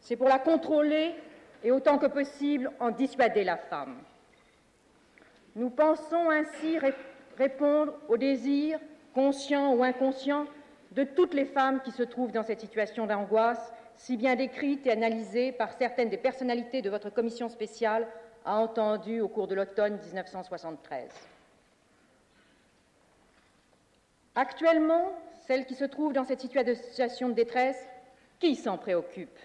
c'est 0.00 0.16
pour 0.16 0.28
la 0.28 0.38
contrôler 0.38 1.14
et 1.64 1.70
autant 1.70 1.98
que 1.98 2.06
possible 2.06 2.70
en 2.80 2.90
dissuader 2.90 3.44
la 3.44 3.56
femme. 3.56 3.96
Nous 5.54 5.70
pensons 5.70 6.30
ainsi 6.30 6.78
répondre 7.36 7.94
aux 8.08 8.16
désirs, 8.16 8.78
conscients 9.14 9.74
ou 9.74 9.82
inconscients, 9.82 10.46
de 10.92 11.04
toutes 11.04 11.34
les 11.34 11.44
femmes 11.44 11.80
qui 11.82 11.90
se 11.90 12.02
trouvent 12.02 12.32
dans 12.32 12.42
cette 12.42 12.60
situation 12.60 13.06
d'angoisse, 13.06 13.72
si 13.96 14.16
bien 14.16 14.34
décrite 14.34 14.86
et 14.86 14.92
analysée 14.92 15.52
par 15.52 15.72
certaines 15.72 16.10
des 16.10 16.16
personnalités 16.16 16.82
de 16.82 16.90
votre 16.90 17.10
commission 17.10 17.48
spéciale 17.48 18.06
a 18.44 18.56
entendu 18.56 19.20
au 19.20 19.28
cours 19.28 19.46
de 19.46 19.54
l'automne 19.54 19.98
1973. 19.98 21.10
Actuellement, 24.34 25.12
celles 25.46 25.66
qui 25.66 25.74
se 25.74 25.84
trouvent 25.84 26.12
dans 26.12 26.24
cette 26.24 26.40
situation 26.40 27.28
de 27.28 27.34
détresse, 27.34 27.86
qui 28.40 28.56
s'en 28.56 28.78
préoccupe? 28.78 29.38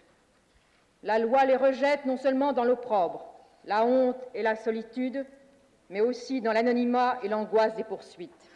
La 1.03 1.19
loi 1.19 1.45
les 1.45 1.55
rejette 1.55 2.05
non 2.05 2.17
seulement 2.17 2.53
dans 2.53 2.63
l'opprobre, 2.63 3.25
la 3.65 3.85
honte 3.85 4.17
et 4.33 4.41
la 4.41 4.55
solitude, 4.55 5.25
mais 5.89 6.01
aussi 6.01 6.41
dans 6.41 6.53
l'anonymat 6.53 7.19
et 7.23 7.27
l'angoisse 7.27 7.75
des 7.75 7.83
poursuites. 7.83 8.49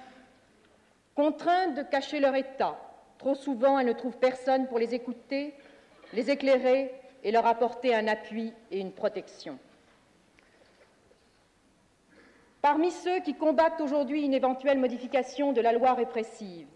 Contraintes 1.16 1.76
de 1.76 1.84
cacher 1.84 2.20
leur 2.20 2.36
état, 2.36 2.78
trop 3.18 3.36
souvent 3.36 3.78
elles 3.78 3.88
ne 3.88 3.94
trouvent 3.94 4.18
personne 4.18 4.68
pour 4.68 4.80
les 4.80 4.96
écouter, 4.96 5.54
les 6.14 6.32
éclairer 6.32 6.94
et 7.24 7.32
leur 7.32 7.46
apporter 7.46 7.94
un 7.94 8.08
appui 8.08 8.54
et 8.72 8.80
une 8.80 8.92
protection. 8.92 9.60
Parmi 12.62 12.92
ceux 12.92 13.20
qui 13.22 13.34
combattent 13.34 13.82
aujourd'hui 13.82 14.24
une 14.24 14.34
éventuelle 14.34 14.80
modification 14.80 15.52
de 15.52 15.62
la 15.62 15.74
loi 15.74 15.94
répressive, 15.94 16.68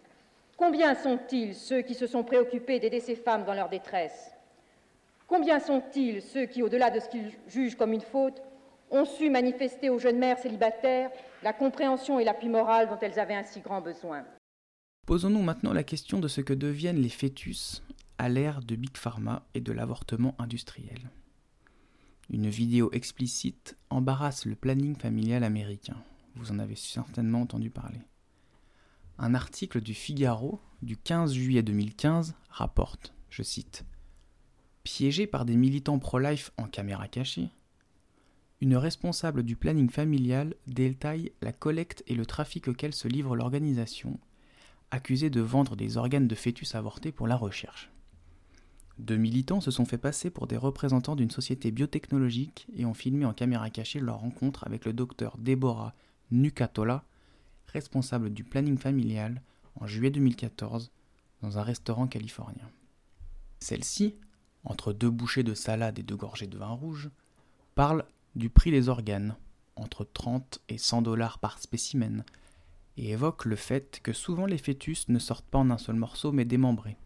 combien 0.58 0.96
sont-ils 0.96 1.56
ceux 1.56 1.82
qui 1.82 1.94
se 1.94 2.08
sont 2.08 2.24
préoccupés 2.24 2.80
d'aider 2.80 3.00
ces 3.00 3.16
femmes 3.16 3.46
dans 3.46 3.54
leur 3.54 3.70
détresse? 3.70 4.35
Combien 5.28 5.60
sont-ils 5.60 6.22
ceux 6.22 6.46
qui, 6.46 6.62
au-delà 6.62 6.92
de 6.92 7.00
ce 7.00 7.10
qu'ils 7.10 7.32
jugent 7.48 7.76
comme 7.76 7.94
une 7.94 8.02
faute, 8.02 8.42
ont 8.92 9.06
su 9.06 9.30
manifester 9.30 9.90
aux 9.90 10.00
jeunes 10.00 10.20
mères 10.20 10.40
célibataires 10.40 11.10
la 11.42 11.54
compréhension 11.54 12.20
et 12.20 12.24
l'appui 12.24 12.50
moral 12.50 12.88
dont 12.88 13.00
elles 13.02 13.20
avaient 13.20 13.36
un 13.36 13.44
si 13.44 13.60
grand 13.62 13.82
besoin? 13.82 14.24
Posons-nous 15.08 15.42
maintenant 15.42 15.74
la 15.74 15.84
question 15.84 16.20
de 16.20 16.28
ce 16.28 16.42
que 16.42 16.54
deviennent 16.54 17.02
les 17.02 17.10
fœtus 17.10 17.84
à 18.18 18.30
l'ère 18.30 18.62
de 18.62 18.76
Big 18.76 18.98
Pharma 18.98 19.46
et 19.54 19.62
de 19.62 19.72
l'avortement 19.72 20.36
industriel. 20.40 21.10
Une 22.30 22.50
vidéo 22.50 22.90
explicite 22.92 23.76
embarrasse 23.90 24.46
le 24.46 24.56
planning 24.56 24.96
familial 24.96 25.44
américain. 25.44 25.98
Vous 26.36 26.52
en 26.52 26.60
avez 26.60 26.76
certainement 26.76 27.42
entendu 27.42 27.70
parler. 27.70 28.02
Un 29.18 29.36
article 29.36 29.82
du 29.82 29.94
Figaro 29.94 30.60
du 30.82 30.98
15 30.98 31.34
juillet 31.34 31.64
2015 31.64 32.34
rapporte, 32.50 33.14
je 33.30 33.44
cite, 33.44 33.86
Piégé 34.86 35.26
par 35.26 35.46
des 35.46 35.58
militants 35.58 35.98
pro-life 35.98 36.52
en 36.58 36.68
caméra 36.68 37.08
cachée, 37.08 37.50
une 38.62 38.76
responsable 38.76 39.42
du 39.42 39.56
planning 39.56 39.90
familial 39.90 40.54
détaille 40.68 41.32
la 41.42 41.52
collecte 41.52 42.04
et 42.06 42.14
le 42.14 42.28
trafic 42.28 42.68
auquel 42.68 42.94
se 42.94 43.08
livre 43.08 43.36
l'organisation, 43.36 44.20
accusée 44.92 45.32
de 45.32 45.42
vendre 45.42 45.76
des 45.76 45.98
organes 45.98 46.28
de 46.28 46.36
fœtus 46.36 46.76
avortés 46.76 47.12
pour 47.12 47.26
la 47.26 47.36
recherche. 47.36 47.90
Deux 49.00 49.18
militants 49.18 49.60
se 49.60 49.72
sont 49.72 49.86
fait 49.86 49.98
passer 49.98 50.30
pour 50.30 50.46
des 50.46 50.56
représentants 50.56 51.16
d'une 51.16 51.32
société 51.32 51.72
biotechnologique 51.72 52.68
et 52.76 52.86
ont 52.86 52.94
filmé 52.94 53.26
en 53.26 53.34
caméra 53.34 53.72
cachée 53.72 54.00
leur 54.00 54.20
rencontre 54.20 54.68
avec 54.68 54.86
le 54.86 54.94
docteur 54.94 55.40
Deborah 55.40 55.96
Nukatola, 56.30 57.04
responsable 57.74 58.30
du 58.30 58.44
planning 58.44 58.78
familial, 58.78 59.42
en 59.82 59.88
juillet 59.88 60.12
2014, 60.12 60.92
dans 61.42 61.58
un 61.58 61.64
restaurant 61.64 62.06
californien. 62.06 62.70
Celle-ci, 63.60 64.14
entre 64.66 64.94
deux 64.94 65.10
bouchées 65.10 65.44
de 65.44 65.54
salade 65.54 66.00
et 66.00 66.04
deux 66.04 66.16
gorgées 66.16 66.48
de 66.48 66.58
vin 66.58 66.70
rouge, 66.70 67.10
parle 67.76 68.06
du 68.36 68.50
prix 68.50 68.72
des 68.72 68.90
organes, 68.90 69.36
entre 69.76 70.04
30 70.04 70.60
et 70.70 70.78
100 70.78 71.04
dollars 71.04 71.40
par 71.40 71.60
spécimen, 71.60 72.24
et 72.98 73.12
évoque 73.12 73.46
le 73.46 73.56
fait 73.56 74.00
que 74.04 74.14
souvent 74.14 74.46
les 74.46 74.58
fœtus 74.58 75.10
ne 75.10 75.20
sortent 75.20 75.46
pas 75.46 75.60
en 75.60 75.70
un 75.70 75.78
seul 75.78 75.96
morceau 75.96 76.32
mais 76.32 76.46
démembrés. 76.46 76.98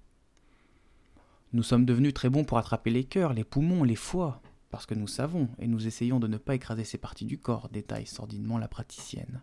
Nous 1.51 1.63
sommes 1.63 1.85
devenus 1.85 2.13
très 2.13 2.29
bons 2.29 2.43
pour 2.43 2.59
attraper 2.59 2.91
les 2.91 3.03
cœurs, 3.03 3.33
les 3.33 3.43
poumons, 3.43 3.83
les 3.83 3.95
foies, 3.95 4.41
parce 4.69 4.85
que 4.85 4.93
nous 4.93 5.07
savons 5.07 5.49
et 5.57 5.67
nous 5.67 5.87
essayons 5.87 6.19
de 6.19 6.27
ne 6.27 6.37
pas 6.37 6.53
écraser 6.53 6.83
ces 6.83 6.99
parties 6.99 7.25
du 7.25 7.39
corps, 7.39 7.69
détaille 7.69 8.05
sordidement 8.05 8.59
la 8.59 8.67
praticienne, 8.67 9.41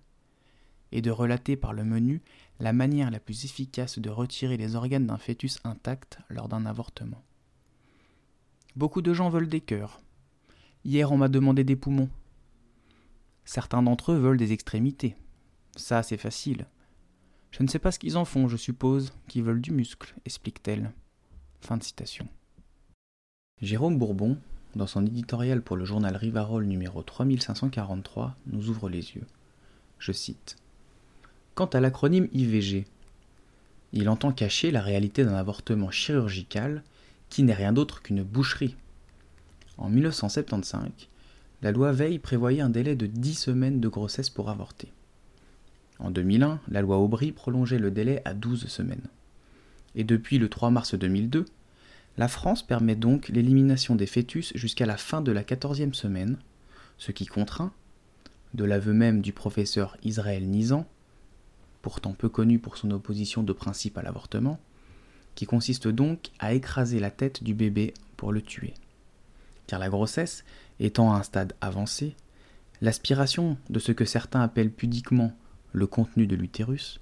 et 0.92 1.02
de 1.02 1.10
relater 1.10 1.56
par 1.56 1.72
le 1.72 1.84
menu 1.84 2.22
la 2.60 2.72
manière 2.72 3.10
la 3.10 3.18
plus 3.18 3.44
efficace 3.44 3.98
de 3.98 4.08
retirer 4.08 4.56
les 4.56 4.76
organes 4.76 5.08
d'un 5.08 5.18
fœtus 5.18 5.58
intact 5.64 6.18
lors 6.28 6.48
d'un 6.48 6.64
avortement. 6.64 7.24
Beaucoup 8.76 9.02
de 9.02 9.14
gens 9.14 9.30
veulent 9.30 9.48
des 9.48 9.60
cœurs, 9.60 10.00
Hier, 10.86 11.10
on 11.10 11.16
m'a 11.16 11.26
demandé 11.26 11.64
des 11.64 11.74
poumons. 11.74 12.08
Certains 13.44 13.82
d'entre 13.82 14.12
eux 14.12 14.18
veulent 14.18 14.36
des 14.36 14.52
extrémités. 14.52 15.16
Ça, 15.74 16.04
c'est 16.04 16.16
facile. 16.16 16.66
Je 17.50 17.64
ne 17.64 17.68
sais 17.68 17.80
pas 17.80 17.90
ce 17.90 17.98
qu'ils 17.98 18.16
en 18.16 18.24
font, 18.24 18.46
je 18.46 18.56
suppose, 18.56 19.12
qu'ils 19.26 19.42
veulent 19.42 19.60
du 19.60 19.72
muscle, 19.72 20.14
explique-t-elle. 20.24 20.92
Jérôme 23.60 23.98
Bourbon, 23.98 24.38
dans 24.76 24.86
son 24.86 25.04
éditorial 25.04 25.60
pour 25.60 25.76
le 25.76 25.84
journal 25.84 26.14
Rivarol 26.14 26.66
numéro 26.66 27.02
3543, 27.02 28.36
nous 28.46 28.68
ouvre 28.68 28.88
les 28.88 29.10
yeux. 29.16 29.26
Je 29.98 30.12
cite. 30.12 30.54
Quant 31.56 31.66
à 31.66 31.80
l'acronyme 31.80 32.28
IVG, 32.32 32.86
il 33.92 34.08
entend 34.08 34.30
cacher 34.30 34.70
la 34.70 34.82
réalité 34.82 35.24
d'un 35.24 35.34
avortement 35.34 35.90
chirurgical 35.90 36.84
qui 37.28 37.42
n'est 37.42 37.54
rien 37.54 37.72
d'autre 37.72 38.02
qu'une 38.02 38.22
boucherie 38.22 38.76
en 39.78 39.90
1975, 39.90 40.90
la 41.62 41.72
loi 41.72 41.92
Veil 41.92 42.18
prévoyait 42.18 42.60
un 42.60 42.70
délai 42.70 42.96
de 42.96 43.06
10 43.06 43.34
semaines 43.34 43.80
de 43.80 43.88
grossesse 43.88 44.30
pour 44.30 44.48
avorter. 44.48 44.92
En 45.98 46.10
2001, 46.10 46.60
la 46.68 46.82
loi 46.82 46.98
Aubry 46.98 47.32
prolongeait 47.32 47.78
le 47.78 47.90
délai 47.90 48.22
à 48.24 48.34
12 48.34 48.66
semaines. 48.66 49.08
Et 49.94 50.04
depuis 50.04 50.38
le 50.38 50.48
3 50.48 50.70
mars 50.70 50.94
2002, 50.94 51.46
la 52.18 52.28
France 52.28 52.62
permet 52.62 52.96
donc 52.96 53.28
l'élimination 53.28 53.94
des 53.94 54.06
fœtus 54.06 54.52
jusqu'à 54.54 54.86
la 54.86 54.96
fin 54.96 55.20
de 55.20 55.32
la 55.32 55.42
14e 55.42 55.94
semaine, 55.94 56.38
ce 56.98 57.12
qui 57.12 57.26
contraint, 57.26 57.72
de 58.54 58.64
l'aveu 58.64 58.92
même 58.92 59.20
du 59.20 59.32
professeur 59.32 59.96
Israël 60.02 60.46
Nizan, 60.46 60.86
pourtant 61.82 62.12
peu 62.12 62.28
connu 62.28 62.58
pour 62.58 62.76
son 62.76 62.90
opposition 62.90 63.42
de 63.42 63.52
principe 63.52 63.98
à 63.98 64.02
l'avortement, 64.02 64.58
qui 65.36 65.46
consiste 65.46 65.86
donc 65.86 66.30
à 66.40 66.54
écraser 66.54 66.98
la 66.98 67.12
tête 67.12 67.44
du 67.44 67.54
bébé 67.54 67.94
pour 68.16 68.32
le 68.32 68.42
tuer. 68.42 68.74
Car 69.68 69.78
la 69.78 69.88
grossesse 69.88 70.44
étant 70.80 71.12
à 71.12 71.18
un 71.18 71.22
stade 71.22 71.52
avancé, 71.60 72.16
l'aspiration 72.80 73.56
de 73.70 73.78
ce 73.78 73.92
que 73.92 74.04
certains 74.04 74.42
appellent 74.42 74.72
pudiquement 74.72 75.32
le 75.72 75.86
contenu 75.86 76.26
de 76.26 76.34
l'utérus 76.34 77.00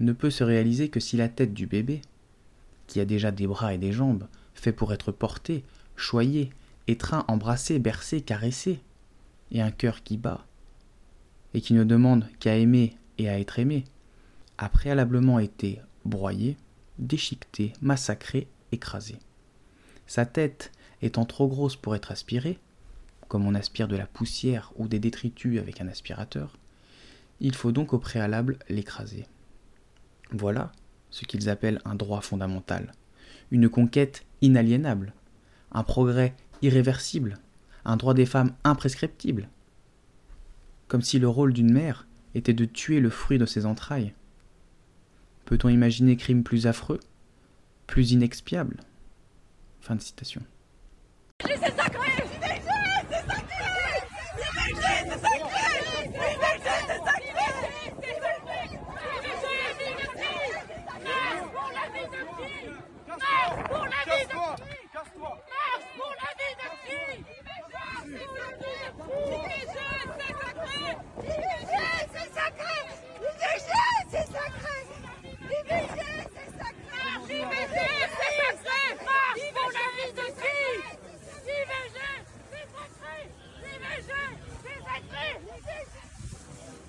ne 0.00 0.12
peut 0.12 0.30
se 0.30 0.42
réaliser 0.42 0.88
que 0.88 0.98
si 0.98 1.16
la 1.16 1.28
tête 1.28 1.54
du 1.54 1.66
bébé, 1.66 2.00
qui 2.86 2.98
a 3.00 3.04
déjà 3.04 3.30
des 3.30 3.46
bras 3.46 3.74
et 3.74 3.78
des 3.78 3.92
jambes, 3.92 4.26
fait 4.54 4.72
pour 4.72 4.92
être 4.92 5.12
porté, 5.12 5.62
choyé, 5.94 6.50
étreint, 6.88 7.24
embrassé, 7.28 7.78
bercé, 7.78 8.20
caressé, 8.20 8.80
et 9.52 9.60
un 9.60 9.70
cœur 9.70 10.02
qui 10.02 10.16
bat, 10.16 10.44
et 11.52 11.60
qui 11.60 11.74
ne 11.74 11.84
demande 11.84 12.26
qu'à 12.40 12.56
aimer 12.56 12.96
et 13.18 13.28
à 13.28 13.38
être 13.38 13.58
aimé, 13.58 13.84
a 14.58 14.68
préalablement 14.68 15.38
été 15.38 15.80
broyé, 16.04 16.56
déchiqueté, 16.98 17.72
massacré, 17.80 18.48
écrasé. 18.72 19.16
Sa 20.06 20.26
tête 20.26 20.72
étant 21.02 21.24
trop 21.24 21.48
grosse 21.48 21.76
pour 21.76 21.94
être 21.94 22.12
aspirée, 22.12 22.58
comme 23.28 23.46
on 23.46 23.54
aspire 23.54 23.88
de 23.88 23.96
la 23.96 24.06
poussière 24.06 24.72
ou 24.76 24.88
des 24.88 24.98
détritus 24.98 25.58
avec 25.58 25.80
un 25.80 25.88
aspirateur, 25.88 26.58
il 27.40 27.54
faut 27.54 27.72
donc 27.72 27.92
au 27.92 27.98
préalable 27.98 28.58
l'écraser. 28.68 29.26
Voilà 30.30 30.72
ce 31.10 31.24
qu'ils 31.24 31.48
appellent 31.48 31.80
un 31.84 31.94
droit 31.94 32.20
fondamental, 32.20 32.92
une 33.50 33.68
conquête 33.68 34.24
inaliénable, 34.40 35.12
un 35.72 35.82
progrès 35.82 36.34
irréversible, 36.62 37.38
un 37.84 37.96
droit 37.96 38.14
des 38.14 38.26
femmes 38.26 38.54
imprescriptible. 38.64 39.48
Comme 40.88 41.02
si 41.02 41.18
le 41.18 41.28
rôle 41.28 41.52
d'une 41.52 41.72
mère 41.72 42.06
était 42.34 42.52
de 42.52 42.64
tuer 42.64 43.00
le 43.00 43.10
fruit 43.10 43.38
de 43.38 43.46
ses 43.46 43.66
entrailles. 43.66 44.12
Peut-on 45.44 45.68
imaginer 45.68 46.16
crime 46.16 46.42
plus 46.42 46.66
affreux, 46.66 47.00
plus 47.86 48.12
inexpiable 48.12 48.80
Fin 49.80 49.96
de 49.96 50.00
citation. 50.00 50.40
C'est 51.40 51.58
sacré 51.58 52.14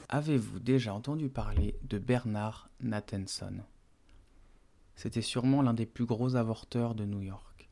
Avez-vous 0.09 0.59
déjà 0.59 0.93
entendu 0.93 1.29
parler 1.29 1.77
de 1.83 1.97
Bernard 1.97 2.69
Nathanson? 2.79 3.63
C'était 4.95 5.21
sûrement 5.21 5.61
l'un 5.61 5.73
des 5.73 5.85
plus 5.85 6.05
gros 6.05 6.35
avorteurs 6.35 6.95
de 6.95 7.03
New 7.05 7.21
York. 7.21 7.69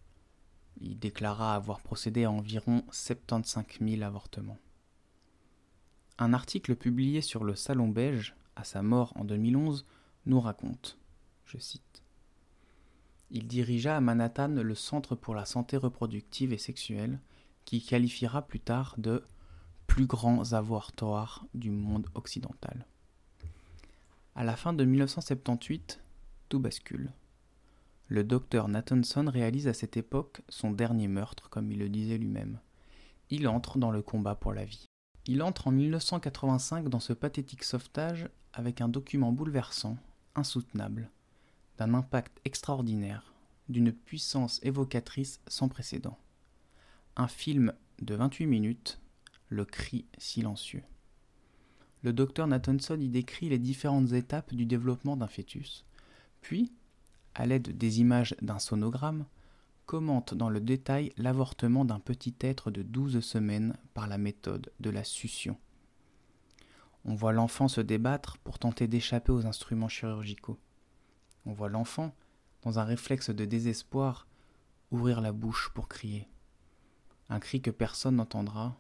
Il 0.82 1.00
déclara 1.00 1.56
avoir 1.56 1.80
procédé 1.80 2.26
à 2.26 2.32
environ 2.32 2.84
75 2.92 3.66
000 3.80 4.02
avortements. 4.02 4.60
Un 6.18 6.34
article 6.34 6.76
publié 6.76 7.22
sur 7.22 7.44
le 7.44 7.56
Salon 7.56 7.88
Beige, 7.88 8.36
à 8.56 8.64
sa 8.64 8.82
mort 8.82 9.14
en 9.16 9.24
2011, 9.24 9.86
nous 10.26 10.42
raconte, 10.42 10.98
je 11.46 11.58
cite, 11.58 12.04
Il 13.32 13.48
dirigea 13.48 13.96
à 13.96 14.02
Manhattan 14.02 14.50
le 14.50 14.76
Centre 14.76 15.16
pour 15.16 15.34
la 15.34 15.46
santé 15.46 15.78
reproductive 15.78 16.52
et 16.52 16.58
sexuelle, 16.58 17.20
qui 17.66 17.84
qualifiera 17.84 18.42
plus 18.42 18.60
tard 18.60 18.96
de 18.98 19.24
plus 19.88 20.06
grands 20.06 20.54
avortoirs 20.54 21.46
du 21.54 21.72
monde 21.72 22.08
occidental. 22.16 22.86
À 24.36 24.44
la 24.44 24.56
fin 24.56 24.74
de 24.74 24.84
1978, 24.84 26.00
tout 26.50 26.60
bascule. 26.60 27.12
Le 28.08 28.24
docteur 28.24 28.68
Nathanson 28.68 29.26
réalise 29.30 29.68
à 29.68 29.74
cette 29.74 29.98
époque 29.98 30.42
son 30.50 30.72
dernier 30.72 31.08
meurtre, 31.08 31.50
comme 31.50 31.72
il 31.72 31.80
le 31.80 31.90
disait 31.90 32.18
lui-même. 32.18 32.60
Il 33.30 33.48
entre 33.48 33.78
dans 33.78 33.92
le 33.92 34.02
combat 34.02 34.36
pour 34.36 34.54
la 34.54 34.66
vie. 34.66 34.90
Il 35.26 35.42
entre 35.42 35.68
en 35.68 35.72
1985 35.72 36.90
dans 36.90 37.00
ce 37.00 37.14
pathétique 37.14 37.64
sauvetage 37.64 38.30
avec 38.52 38.82
un 38.82 38.90
document 38.90 39.32
bouleversant, 39.32 39.98
insoutenable, 40.36 41.10
d'un 41.78 41.94
impact 41.94 42.40
extraordinaire, 42.46 43.34
d'une 43.70 43.94
puissance 43.94 44.60
évocatrice 44.64 45.40
sans 45.48 45.70
précédent. 45.70 46.18
Un 47.16 47.28
film 47.28 47.74
de 48.02 48.16
28 48.16 48.48
minutes 48.48 49.00
le 49.50 49.66
cri 49.66 50.08
silencieux. 50.18 50.82
Le 52.02 52.12
docteur 52.12 52.48
Nathanson 52.48 53.00
y 53.00 53.08
décrit 53.08 53.50
les 53.50 53.60
différentes 53.60 54.14
étapes 54.14 54.52
du 54.52 54.66
développement 54.66 55.16
d'un 55.16 55.28
fœtus, 55.28 55.86
puis, 56.42 56.72
à 57.36 57.46
l'aide 57.46 57.78
des 57.78 58.00
images 58.00 58.36
d'un 58.42 58.58
sonogramme, 58.58 59.28
commente 59.86 60.34
dans 60.34 60.50
le 60.50 60.60
détail 60.60 61.14
l'avortement 61.18 61.86
d'un 61.86 62.00
petit 62.00 62.34
être 62.42 62.72
de 62.72 62.82
12 62.82 63.20
semaines 63.20 63.78
par 63.94 64.08
la 64.08 64.18
méthode 64.18 64.72
de 64.80 64.90
la 64.90 65.04
succion. 65.04 65.56
On 67.06 67.14
voit 67.14 67.32
l'enfant 67.32 67.68
se 67.68 67.82
débattre 67.82 68.40
pour 68.40 68.58
tenter 68.58 68.88
d'échapper 68.88 69.32
aux 69.32 69.46
instruments 69.46 69.88
chirurgicaux. 69.88 70.58
On 71.46 71.54
voit 71.54 71.70
l'enfant, 71.70 72.16
dans 72.64 72.80
un 72.80 72.84
réflexe 72.84 73.30
de 73.30 73.46
désespoir, 73.46 74.28
ouvrir 74.90 75.22
la 75.22 75.32
bouche 75.32 75.70
pour 75.76 75.88
crier. 75.88 76.28
Un 77.34 77.40
cri 77.40 77.64
que 77.64 77.72
personne 77.72 78.18
n'entendra 78.18 78.78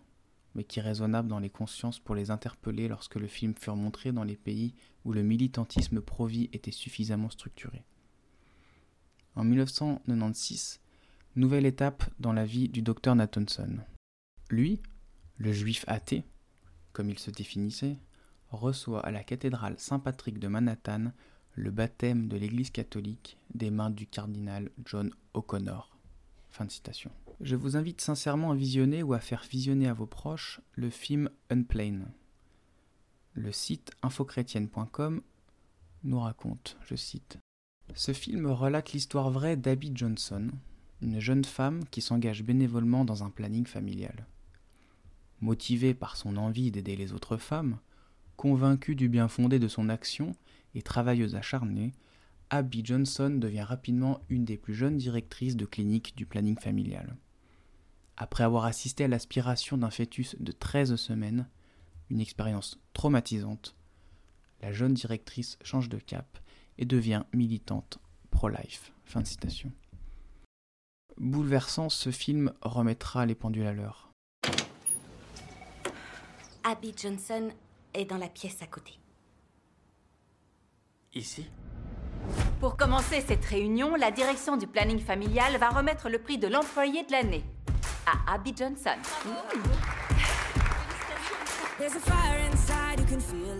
mais 0.53 0.63
qui 0.63 0.77
est 0.77 0.83
raisonnable 0.83 1.27
dans 1.27 1.39
les 1.39 1.49
consciences 1.49 1.97
pour 1.97 2.13
les 2.13 2.29
interpeller 2.29 2.87
lorsque 2.87 3.15
le 3.15 3.25
film 3.25 3.55
fut 3.55 3.71
montré 3.71 4.11
dans 4.11 4.23
les 4.23 4.35
pays 4.35 4.75
où 5.05 5.11
le 5.11 5.23
militantisme 5.23 6.01
pro-vie 6.01 6.51
était 6.53 6.69
suffisamment 6.69 7.31
structuré. 7.31 7.83
En 9.35 9.43
1996, 9.43 10.81
nouvelle 11.35 11.65
étape 11.65 12.07
dans 12.19 12.31
la 12.31 12.45
vie 12.45 12.69
du 12.69 12.83
docteur 12.83 13.15
Nathanson. 13.15 13.79
Lui, 14.51 14.79
le 15.37 15.51
juif 15.51 15.83
athée, 15.87 16.23
comme 16.91 17.09
il 17.09 17.17
se 17.17 17.31
définissait, 17.31 17.97
reçoit 18.51 19.03
à 19.03 19.09
la 19.09 19.23
cathédrale 19.23 19.79
Saint-Patrick 19.79 20.37
de 20.37 20.47
Manhattan 20.47 21.11
le 21.55 21.71
baptême 21.71 22.27
de 22.27 22.37
l'Église 22.37 22.69
catholique 22.69 23.39
des 23.55 23.71
mains 23.71 23.89
du 23.89 24.05
cardinal 24.05 24.69
John 24.85 25.09
O'Connor. 25.33 25.97
Fin 26.51 26.65
de 26.65 26.71
citation. 26.71 27.09
Je 27.43 27.57
vous 27.57 27.75
invite 27.75 27.99
sincèrement 27.99 28.51
à 28.51 28.55
visionner 28.55 29.03
ou 29.03 29.13
à 29.13 29.19
faire 29.19 29.43
visionner 29.51 29.89
à 29.89 29.93
vos 29.93 30.05
proches 30.05 30.61
le 30.75 30.89
film 30.89 31.29
Unplane. 31.49 32.09
Le 33.33 33.51
site 33.51 33.91
infochrétienne.com 34.01 35.21
nous 36.05 36.19
raconte, 36.21 36.77
je 36.85 36.95
cite, 36.95 37.39
Ce 37.95 38.13
film 38.13 38.45
relate 38.45 38.93
l'histoire 38.93 39.29
vraie 39.29 39.57
d'Abby 39.57 39.91
Johnson, 39.93 40.51
une 41.01 41.19
jeune 41.19 41.43
femme 41.43 41.83
qui 41.91 41.99
s'engage 41.99 42.43
bénévolement 42.43 43.03
dans 43.03 43.25
un 43.25 43.29
planning 43.29 43.65
familial. 43.65 44.25
Motivée 45.41 45.93
par 45.93 46.15
son 46.15 46.37
envie 46.37 46.71
d'aider 46.71 46.95
les 46.95 47.11
autres 47.11 47.35
femmes, 47.35 47.77
convaincue 48.37 48.95
du 48.95 49.09
bien 49.09 49.27
fondé 49.27 49.59
de 49.59 49.67
son 49.67 49.89
action 49.89 50.31
et 50.75 50.81
travailleuse 50.81 51.35
acharnée, 51.35 51.91
Abby 52.49 52.85
Johnson 52.85 53.31
devient 53.31 53.63
rapidement 53.63 54.21
une 54.29 54.45
des 54.45 54.55
plus 54.55 54.75
jeunes 54.75 54.97
directrices 54.97 55.57
de 55.57 55.65
clinique 55.65 56.15
du 56.15 56.25
planning 56.25 56.57
familial. 56.57 57.17
Après 58.17 58.43
avoir 58.43 58.65
assisté 58.65 59.05
à 59.05 59.07
l'aspiration 59.07 59.77
d'un 59.77 59.89
fœtus 59.89 60.35
de 60.39 60.51
13 60.51 60.95
semaines, 60.95 61.47
une 62.09 62.21
expérience 62.21 62.79
traumatisante, 62.93 63.75
la 64.61 64.71
jeune 64.71 64.93
directrice 64.93 65.57
change 65.63 65.89
de 65.89 65.97
cap 65.97 66.37
et 66.77 66.85
devient 66.85 67.23
militante 67.33 67.99
pro-life. 68.29 68.93
Fin 69.03 69.21
de 69.21 69.27
citation. 69.27 69.71
Bouleversant, 71.17 71.89
ce 71.89 72.11
film 72.11 72.53
remettra 72.61 73.25
les 73.25 73.35
pendules 73.35 73.67
à 73.67 73.73
l'heure. 73.73 74.11
Abby 76.63 76.93
Johnson 76.95 77.49
est 77.93 78.05
dans 78.05 78.17
la 78.17 78.29
pièce 78.29 78.61
à 78.61 78.67
côté. 78.67 78.93
Ici? 81.13 81.45
Pour 82.59 82.77
commencer 82.77 83.21
cette 83.21 83.43
réunion, 83.43 83.95
la 83.95 84.11
direction 84.11 84.55
du 84.55 84.65
planning 84.65 84.99
familial 84.99 85.57
va 85.57 85.69
remettre 85.69 86.09
le 86.09 86.19
prix 86.19 86.37
de 86.37 86.47
l'employé 86.47 87.03
de 87.03 87.11
l'année 87.11 87.43
à 88.05 88.33
Abby 88.35 88.53
Johnson. 88.57 88.97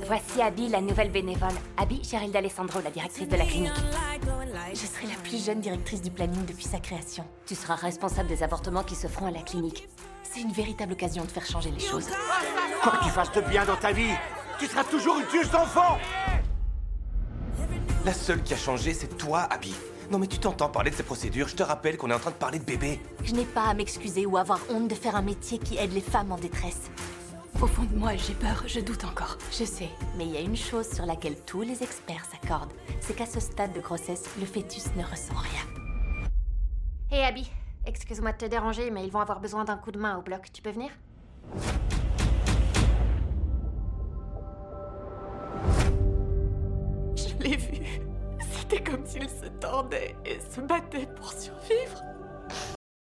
Voici 0.05 0.41
Abby, 0.41 0.69
la 0.69 0.81
nouvelle 0.81 1.11
bénévole. 1.11 1.53
Abby, 1.77 2.03
Cheryl 2.03 2.31
D'Alessandro, 2.31 2.79
la 2.83 2.91
directrice 2.91 3.27
de 3.27 3.35
la 3.35 3.45
clinique. 3.45 3.71
Je 4.71 4.85
serai 4.85 5.07
la 5.07 5.15
plus 5.23 5.43
jeune 5.45 5.59
directrice 5.59 6.01
du 6.01 6.11
planning 6.11 6.45
depuis 6.45 6.65
sa 6.65 6.79
création. 6.79 7.25
Tu 7.45 7.55
seras 7.55 7.75
responsable 7.75 8.29
des 8.29 8.43
avortements 8.43 8.83
qui 8.83 8.95
se 8.95 9.07
feront 9.07 9.27
à 9.27 9.31
la 9.31 9.41
clinique. 9.41 9.87
C'est 10.23 10.41
une 10.41 10.51
véritable 10.51 10.93
occasion 10.93 11.23
de 11.23 11.29
faire 11.31 11.45
changer 11.45 11.71
les 11.71 11.79
choses. 11.79 12.07
Quoi 12.81 12.93
que 12.93 13.03
tu 13.03 13.09
fasses 13.09 13.31
de 13.31 13.41
bien 13.41 13.65
dans 13.65 13.75
ta 13.75 13.91
vie, 13.91 14.13
tu 14.59 14.67
seras 14.67 14.83
toujours 14.83 15.19
une 15.19 15.27
tueuse 15.27 15.49
d'enfants 15.51 15.97
La 18.05 18.13
seule 18.13 18.41
qui 18.43 18.53
a 18.53 18.57
changé, 18.57 18.93
c'est 18.93 19.17
toi, 19.17 19.47
Abby. 19.49 19.73
Non 20.13 20.19
mais 20.19 20.27
tu 20.27 20.37
t'entends 20.37 20.69
parler 20.69 20.91
de 20.91 20.95
ces 20.95 21.01
procédures, 21.01 21.47
je 21.47 21.55
te 21.55 21.63
rappelle 21.63 21.97
qu'on 21.97 22.11
est 22.11 22.13
en 22.13 22.19
train 22.19 22.29
de 22.29 22.35
parler 22.35 22.59
de 22.59 22.63
bébé. 22.63 22.99
Je 23.23 23.33
n'ai 23.33 23.45
pas 23.45 23.63
à 23.63 23.73
m'excuser 23.73 24.27
ou 24.27 24.37
avoir 24.37 24.59
honte 24.69 24.87
de 24.87 24.93
faire 24.93 25.15
un 25.15 25.23
métier 25.23 25.57
qui 25.57 25.75
aide 25.75 25.91
les 25.91 26.01
femmes 26.01 26.31
en 26.31 26.37
détresse. 26.37 26.91
Au 27.59 27.65
fond 27.65 27.81
de 27.81 27.97
moi, 27.97 28.15
j'ai 28.15 28.35
peur, 28.35 28.61
je 28.67 28.79
doute 28.79 29.05
encore. 29.05 29.39
Je 29.49 29.63
sais, 29.63 29.89
mais 30.15 30.25
il 30.25 30.31
y 30.31 30.37
a 30.37 30.41
une 30.41 30.55
chose 30.55 30.87
sur 30.87 31.07
laquelle 31.07 31.35
tous 31.47 31.63
les 31.63 31.81
experts 31.81 32.27
s'accordent, 32.31 32.73
c'est 33.01 33.15
qu'à 33.15 33.25
ce 33.25 33.39
stade 33.39 33.73
de 33.73 33.79
grossesse, 33.79 34.25
le 34.39 34.45
fœtus 34.45 34.85
ne 34.95 35.01
ressent 35.01 35.33
rien. 35.33 36.29
Hé 37.11 37.23
Abby, 37.23 37.49
excuse-moi 37.87 38.33
de 38.33 38.37
te 38.37 38.45
déranger, 38.45 38.91
mais 38.91 39.03
ils 39.05 39.11
vont 39.11 39.19
avoir 39.19 39.39
besoin 39.39 39.65
d'un 39.65 39.77
coup 39.77 39.91
de 39.91 39.97
main 39.97 40.15
au 40.19 40.21
bloc. 40.21 40.45
Tu 40.53 40.61
peux 40.61 40.69
venir? 40.69 40.91
Je 47.15 47.43
l'ai 47.43 47.57
vu. 47.57 48.12
Comme 48.81 49.05
s'il 49.05 49.29
se 49.29 49.45
tordait 49.59 50.15
et 50.25 50.39
se 50.39 50.59
battait 50.59 51.07
pour 51.15 51.31
survivre. 51.31 52.01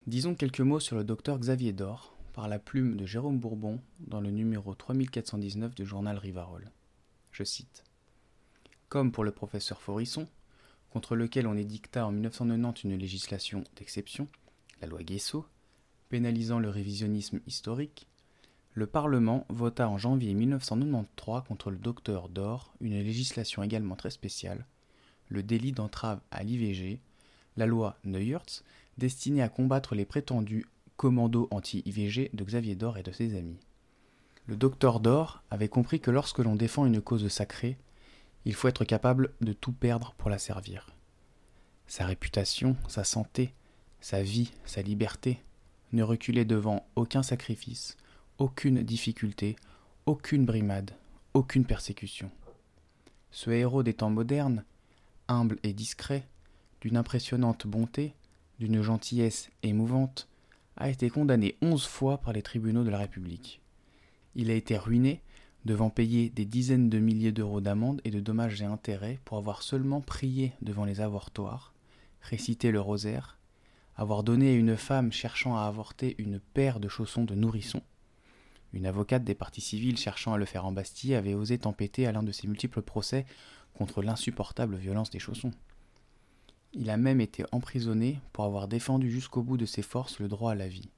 Disons 0.06 0.34
quelques 0.34 0.60
mots 0.60 0.80
sur 0.80 0.96
le 0.96 1.04
docteur 1.04 1.38
Xavier 1.38 1.72
Dor, 1.72 2.14
par 2.34 2.46
la 2.46 2.58
plume 2.58 2.96
de 2.96 3.06
Jérôme 3.06 3.38
Bourbon, 3.38 3.80
dans 4.00 4.20
le 4.20 4.30
numéro 4.30 4.74
3419 4.74 5.74
du 5.74 5.86
journal 5.86 6.18
Rivarol. 6.18 6.70
Je 7.30 7.42
cite 7.42 7.84
Comme 8.90 9.12
pour 9.12 9.24
le 9.24 9.32
professeur 9.32 9.80
Forisson, 9.80 10.28
contre 10.90 11.16
lequel 11.16 11.46
on 11.46 11.56
édicta 11.56 12.06
en 12.06 12.12
1990 12.12 12.84
une 12.84 12.98
législation 12.98 13.64
d'exception, 13.76 14.28
la 14.82 14.88
loi 14.88 15.02
Guesso, 15.02 15.46
pénalisant 16.10 16.58
le 16.58 16.68
révisionnisme 16.68 17.40
historique, 17.46 18.06
le 18.74 18.86
Parlement 18.86 19.46
vota 19.48 19.88
en 19.88 19.96
janvier 19.96 20.34
1993 20.34 21.48
contre 21.48 21.70
le 21.70 21.78
docteur 21.78 22.28
Dor 22.28 22.74
une 22.80 23.02
législation 23.02 23.62
également 23.62 23.96
très 23.96 24.10
spéciale, 24.10 24.66
le 25.32 25.42
délit 25.42 25.72
d'entrave 25.72 26.20
à 26.30 26.42
l'IVG, 26.42 27.00
la 27.56 27.66
loi 27.66 27.98
Neuwirth, 28.04 28.64
destinée 28.98 29.42
à 29.42 29.48
combattre 29.48 29.94
les 29.94 30.04
prétendus 30.04 30.66
commandos 30.96 31.48
anti-IVG 31.50 32.30
de 32.32 32.44
Xavier 32.44 32.76
Dor 32.76 32.98
et 32.98 33.02
de 33.02 33.12
ses 33.12 33.36
amis. 33.36 33.58
Le 34.46 34.56
docteur 34.56 35.00
Dor 35.00 35.42
avait 35.50 35.68
compris 35.68 36.00
que 36.00 36.10
lorsque 36.10 36.38
l'on 36.38 36.56
défend 36.56 36.86
une 36.86 37.00
cause 37.00 37.26
sacrée, 37.28 37.78
il 38.44 38.54
faut 38.54 38.68
être 38.68 38.84
capable 38.84 39.32
de 39.40 39.52
tout 39.52 39.72
perdre 39.72 40.14
pour 40.18 40.30
la 40.30 40.38
servir. 40.38 40.94
Sa 41.86 42.06
réputation, 42.06 42.76
sa 42.88 43.04
santé, 43.04 43.54
sa 44.00 44.22
vie, 44.22 44.50
sa 44.64 44.82
liberté 44.82 45.42
ne 45.92 46.02
reculaient 46.02 46.44
devant 46.44 46.86
aucun 46.96 47.22
sacrifice, 47.22 47.96
aucune 48.38 48.82
difficulté, 48.82 49.56
aucune 50.06 50.44
brimade, 50.44 50.92
aucune 51.34 51.64
persécution. 51.64 52.30
Ce 53.30 53.50
héros 53.50 53.82
des 53.82 53.94
temps 53.94 54.10
modernes, 54.10 54.64
humble 55.28 55.58
et 55.62 55.72
discret, 55.72 56.26
d'une 56.80 56.96
impressionnante 56.96 57.66
bonté, 57.66 58.14
d'une 58.58 58.82
gentillesse 58.82 59.50
émouvante, 59.62 60.28
a 60.76 60.88
été 60.88 61.10
condamné 61.10 61.56
onze 61.62 61.86
fois 61.86 62.18
par 62.18 62.32
les 62.32 62.42
tribunaux 62.42 62.84
de 62.84 62.90
la 62.90 62.98
République. 62.98 63.60
Il 64.34 64.50
a 64.50 64.54
été 64.54 64.76
ruiné 64.76 65.22
devant 65.64 65.90
payer 65.90 66.30
des 66.30 66.44
dizaines 66.44 66.88
de 66.88 66.98
milliers 66.98 67.32
d'euros 67.32 67.60
d'amende 67.60 68.00
et 68.04 68.10
de 68.10 68.20
dommages 68.20 68.60
et 68.62 68.64
intérêts 68.64 69.20
pour 69.24 69.38
avoir 69.38 69.62
seulement 69.62 70.00
prié 70.00 70.52
devant 70.60 70.84
les 70.84 71.00
avortoirs, 71.00 71.72
récité 72.20 72.70
le 72.70 72.80
rosaire, 72.80 73.38
avoir 73.96 74.22
donné 74.24 74.50
à 74.50 74.54
une 74.54 74.76
femme 74.76 75.12
cherchant 75.12 75.56
à 75.56 75.62
avorter 75.62 76.16
une 76.18 76.40
paire 76.40 76.80
de 76.80 76.88
chaussons 76.88 77.24
de 77.24 77.34
nourrisson. 77.34 77.82
Une 78.72 78.86
avocate 78.86 79.22
des 79.22 79.34
partis 79.34 79.60
civils 79.60 79.98
cherchant 79.98 80.32
à 80.32 80.38
le 80.38 80.46
faire 80.46 80.64
embastiller 80.64 81.14
avait 81.14 81.34
osé 81.34 81.58
tempêter 81.58 82.06
à 82.06 82.12
l'un 82.12 82.22
de 82.22 82.32
ses 82.32 82.48
multiples 82.48 82.80
procès 82.80 83.26
contre 83.74 84.02
l'insupportable 84.02 84.76
violence 84.76 85.10
des 85.10 85.18
chaussons. 85.18 85.52
Il 86.74 86.88
a 86.90 86.96
même 86.96 87.20
été 87.20 87.44
emprisonné 87.52 88.20
pour 88.32 88.44
avoir 88.44 88.68
défendu 88.68 89.10
jusqu'au 89.10 89.42
bout 89.42 89.56
de 89.56 89.66
ses 89.66 89.82
forces 89.82 90.18
le 90.20 90.28
droit 90.28 90.52
à 90.52 90.56
la 90.56 90.68
vie. 90.68 90.88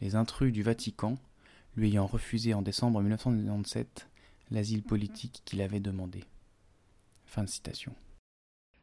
Les 0.00 0.16
intrus 0.16 0.52
du 0.52 0.62
Vatican, 0.62 1.16
lui 1.76 1.88
ayant 1.88 2.06
refusé 2.06 2.54
en 2.54 2.62
décembre 2.62 3.00
1997 3.00 4.08
l'asile 4.50 4.82
politique 4.82 5.42
qu'il 5.44 5.62
avait 5.62 5.80
demandé. 5.80 6.24
Fin 7.26 7.44
de 7.44 7.48
citation. 7.48 7.94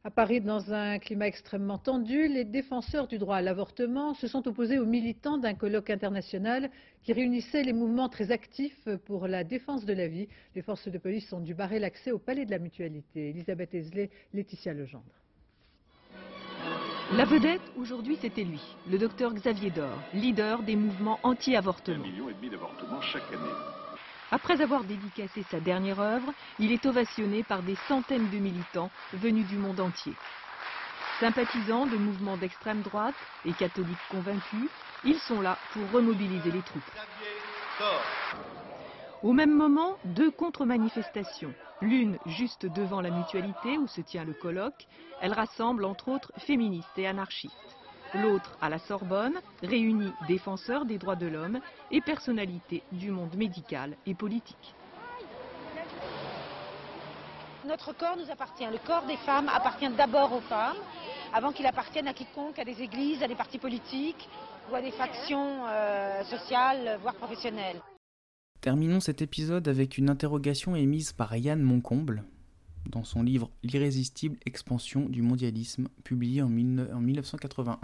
À 0.03 0.09
Paris, 0.09 0.41
dans 0.41 0.73
un 0.73 0.97
climat 0.97 1.27
extrêmement 1.27 1.77
tendu, 1.77 2.27
les 2.27 2.43
défenseurs 2.43 3.07
du 3.07 3.19
droit 3.19 3.35
à 3.35 3.41
l'avortement 3.43 4.15
se 4.15 4.27
sont 4.27 4.47
opposés 4.47 4.79
aux 4.79 4.85
militants 4.85 5.37
d'un 5.37 5.53
colloque 5.53 5.91
international 5.91 6.71
qui 7.03 7.13
réunissait 7.13 7.61
les 7.61 7.71
mouvements 7.71 8.09
très 8.09 8.31
actifs 8.31 8.89
pour 9.05 9.27
la 9.27 9.43
défense 9.43 9.85
de 9.85 9.93
la 9.93 10.07
vie. 10.07 10.27
Les 10.55 10.63
forces 10.63 10.87
de 10.87 10.97
police 10.97 11.31
ont 11.33 11.39
dû 11.39 11.53
barrer 11.53 11.77
l'accès 11.77 12.11
au 12.11 12.17
palais 12.17 12.45
de 12.45 12.51
la 12.51 12.57
mutualité. 12.57 13.29
Elisabeth 13.29 13.75
Esley, 13.75 14.09
Laetitia 14.33 14.73
Legendre. 14.73 15.05
La 17.15 17.25
vedette, 17.25 17.61
aujourd'hui, 17.77 18.17
c'était 18.19 18.43
lui, 18.43 18.61
le 18.89 18.97
docteur 18.97 19.31
Xavier 19.35 19.69
Dor, 19.69 20.01
leader 20.15 20.63
des 20.63 20.75
mouvements 20.75 21.19
anti-avortement. 21.21 22.03
million 22.03 22.27
et 22.27 22.33
demi 22.33 22.49
d'avortements 22.49 23.01
chaque 23.01 23.31
année. 23.31 23.80
Après 24.33 24.61
avoir 24.61 24.85
dédicacé 24.85 25.43
sa 25.51 25.59
dernière 25.59 25.99
œuvre, 25.99 26.33
il 26.57 26.71
est 26.71 26.85
ovationné 26.85 27.43
par 27.43 27.61
des 27.63 27.75
centaines 27.89 28.29
de 28.29 28.37
militants 28.37 28.89
venus 29.13 29.45
du 29.47 29.57
monde 29.57 29.81
entier. 29.81 30.13
Sympathisants 31.19 31.85
de 31.85 31.97
mouvements 31.97 32.37
d'extrême 32.37 32.81
droite 32.81 33.15
et 33.43 33.51
catholiques 33.51 34.07
convaincus, 34.09 34.69
ils 35.03 35.19
sont 35.19 35.41
là 35.41 35.57
pour 35.73 35.91
remobiliser 35.91 36.49
les 36.49 36.61
troupes. 36.61 36.81
Au 39.21 39.33
même 39.33 39.53
moment, 39.53 39.97
deux 40.05 40.31
contre-manifestations. 40.31 41.53
L'une 41.81 42.17
juste 42.25 42.65
devant 42.65 43.01
la 43.01 43.11
mutualité 43.11 43.77
où 43.77 43.87
se 43.87 44.01
tient 44.01 44.23
le 44.23 44.33
colloque. 44.33 44.87
Elle 45.19 45.33
rassemble 45.33 45.83
entre 45.83 46.07
autres 46.07 46.31
féministes 46.37 46.97
et 46.97 47.05
anarchistes. 47.05 47.80
L'autre 48.15 48.57
à 48.61 48.69
la 48.69 48.77
Sorbonne 48.77 49.39
réunit 49.63 50.11
défenseurs 50.27 50.85
des 50.85 50.97
droits 50.97 51.15
de 51.15 51.27
l'homme 51.27 51.59
et 51.91 52.01
personnalités 52.01 52.83
du 52.91 53.09
monde 53.09 53.35
médical 53.35 53.95
et 54.05 54.13
politique. 54.13 54.75
Notre 57.65 57.93
corps 57.93 58.17
nous 58.17 58.29
appartient. 58.29 58.65
Le 58.65 58.85
corps 58.85 59.05
des 59.05 59.17
femmes 59.17 59.47
appartient 59.47 59.89
d'abord 59.91 60.33
aux 60.33 60.41
femmes, 60.41 60.77
avant 61.33 61.51
qu'il 61.51 61.65
appartienne 61.65 62.07
à 62.07 62.13
quiconque, 62.13 62.59
à 62.59 62.65
des 62.65 62.81
églises, 62.81 63.23
à 63.23 63.27
des 63.27 63.35
partis 63.35 63.59
politiques 63.59 64.27
ou 64.71 64.75
à 64.75 64.81
des 64.81 64.91
factions 64.91 65.65
euh, 65.67 66.23
sociales, 66.23 66.99
voire 67.01 67.15
professionnelles. 67.15 67.81
Terminons 68.59 68.99
cet 68.99 69.21
épisode 69.21 69.67
avec 69.67 69.97
une 69.97 70.09
interrogation 70.09 70.75
émise 70.75 71.13
par 71.13 71.35
Yann 71.35 71.61
Moncomble 71.61 72.23
dans 72.89 73.03
son 73.03 73.23
livre 73.23 73.49
L'irrésistible 73.63 74.37
expansion 74.45 75.07
du 75.07 75.21
mondialisme, 75.21 75.87
publié 76.03 76.41
en, 76.41 76.49
1981. 76.49 77.79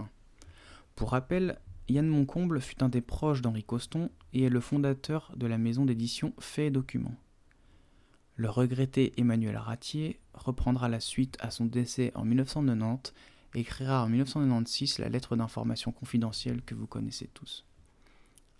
Pour 0.98 1.12
rappel, 1.12 1.60
Yann 1.88 2.08
Moncomble 2.08 2.60
fut 2.60 2.82
un 2.82 2.88
des 2.88 3.00
proches 3.00 3.40
d'Henri 3.40 3.62
Coston 3.62 4.10
et 4.32 4.42
est 4.42 4.48
le 4.48 4.58
fondateur 4.58 5.32
de 5.36 5.46
la 5.46 5.56
maison 5.56 5.84
d'édition 5.84 6.34
Fait 6.40 6.66
et 6.66 6.70
Documents. 6.72 7.14
Le 8.34 8.50
regretté 8.50 9.12
Emmanuel 9.16 9.56
Ratier 9.58 10.18
reprendra 10.34 10.88
la 10.88 10.98
suite 10.98 11.36
à 11.38 11.52
son 11.52 11.66
décès 11.66 12.10
en 12.16 12.24
1990 12.24 13.14
et 13.54 13.60
écrira 13.60 14.02
en 14.02 14.08
1996 14.08 14.98
la 14.98 15.08
lettre 15.08 15.36
d'information 15.36 15.92
confidentielle 15.92 16.62
que 16.62 16.74
vous 16.74 16.88
connaissez 16.88 17.28
tous. 17.28 17.64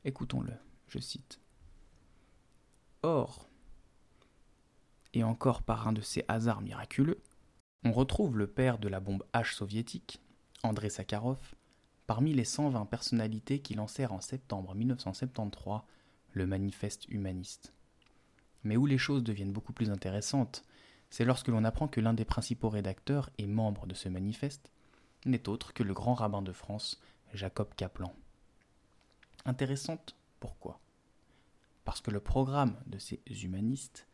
Écoutons-le, 0.05 0.53
je 0.87 1.01
cite. 1.01 1.41
Or, 3.03 3.49
et 5.13 5.25
encore 5.25 5.65
par 5.65 5.89
un 5.89 5.93
de 5.93 6.03
ces 6.03 6.25
hasards 6.29 6.61
miraculeux, 6.61 7.21
on 7.83 7.91
retrouve 7.91 8.39
le 8.39 8.47
père 8.47 8.79
de 8.79 8.87
la 8.87 9.01
bombe 9.01 9.25
H 9.35 9.55
soviétique, 9.55 10.21
André 10.63 10.89
Sakharov, 10.89 11.39
parmi 12.09 12.33
les 12.33 12.47
120 12.47 12.87
personnalités 12.87 13.61
qui 13.61 13.75
lancèrent 13.75 14.15
en 14.15 14.23
septembre 14.23 14.75
1973 14.75 15.83
le 16.33 16.47
manifeste 16.47 17.07
humaniste. 17.11 17.75
Mais 18.65 18.79
où 18.79 18.87
les 18.87 18.97
choses 18.97 19.23
deviennent 19.23 19.53
beaucoup 19.53 19.75
plus 19.75 19.91
intéressantes, 19.91 20.65
c'est 21.11 21.27
lorsque 21.27 21.49
l'on 21.49 21.65
apprend 21.65 21.87
que 21.87 22.01
l'un 22.01 22.15
des 22.15 22.25
principaux 22.25 22.71
rédacteurs 22.71 23.29
et 23.37 23.47
membres 23.47 23.87
de 23.87 23.93
ce 23.93 24.09
manifeste 24.09 24.73
n'est 25.27 25.51
autre 25.51 25.75
que 25.75 25.83
le 25.83 25.93
grand 25.93 26.15
rabbin 26.15 26.41
de 26.41 26.53
France, 26.53 26.99
Jacob 27.35 27.69
Kaplan. 27.77 28.15
Intéressante, 29.45 30.17
pourquoi? 30.41 30.81
Parce 31.85 32.01
que 32.01 32.11
le 32.11 32.21
programme 32.21 32.77
de 32.87 32.99
ces 32.99 33.21
humanistes 33.45 34.07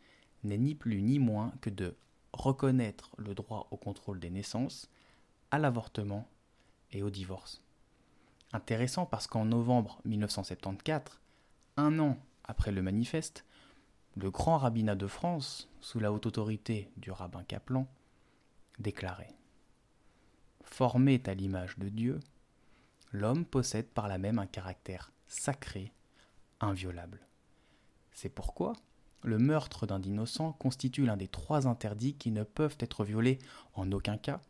n'est 0.42 0.58
ni 0.58 0.74
plus 0.74 1.00
ni 1.00 1.20
moins 1.20 1.52
que 1.60 1.70
de 1.70 1.94
reconnaître 2.32 3.14
le 3.18 3.36
droit 3.36 3.68
au 3.70 3.76
contrôle 3.76 4.18
des 4.18 4.30
naissances, 4.30 4.90
à 5.52 5.60
l'avortement 5.60 6.28
et 6.90 7.04
au 7.04 7.10
divorce. 7.10 7.63
Intéressant 8.54 9.04
parce 9.04 9.26
qu'en 9.26 9.44
novembre 9.44 10.00
1974, 10.04 11.20
un 11.76 11.98
an 11.98 12.16
après 12.44 12.70
le 12.70 12.82
manifeste, 12.82 13.44
le 14.14 14.30
grand 14.30 14.58
rabbinat 14.58 14.94
de 14.94 15.08
France, 15.08 15.68
sous 15.80 15.98
la 15.98 16.12
haute 16.12 16.26
autorité 16.26 16.88
du 16.96 17.10
rabbin 17.10 17.42
Kaplan, 17.42 17.88
déclarait 18.78 19.34
Formé 20.62 21.20
à 21.26 21.34
l'image 21.34 21.76
de 21.78 21.88
Dieu, 21.88 22.20
l'homme 23.10 23.44
possède 23.44 23.88
par 23.88 24.06
là 24.06 24.18
même 24.18 24.38
un 24.38 24.46
caractère 24.46 25.10
sacré, 25.26 25.92
inviolable. 26.60 27.26
C'est 28.12 28.28
pourquoi 28.28 28.74
le 29.22 29.38
meurtre 29.38 29.84
d'un 29.84 30.00
innocent 30.00 30.52
constitue 30.52 31.06
l'un 31.06 31.16
des 31.16 31.26
trois 31.26 31.66
interdits 31.66 32.14
qui 32.14 32.30
ne 32.30 32.44
peuvent 32.44 32.78
être 32.78 33.04
violés 33.04 33.40
en 33.74 33.90
aucun 33.90 34.16
cas, 34.16 34.40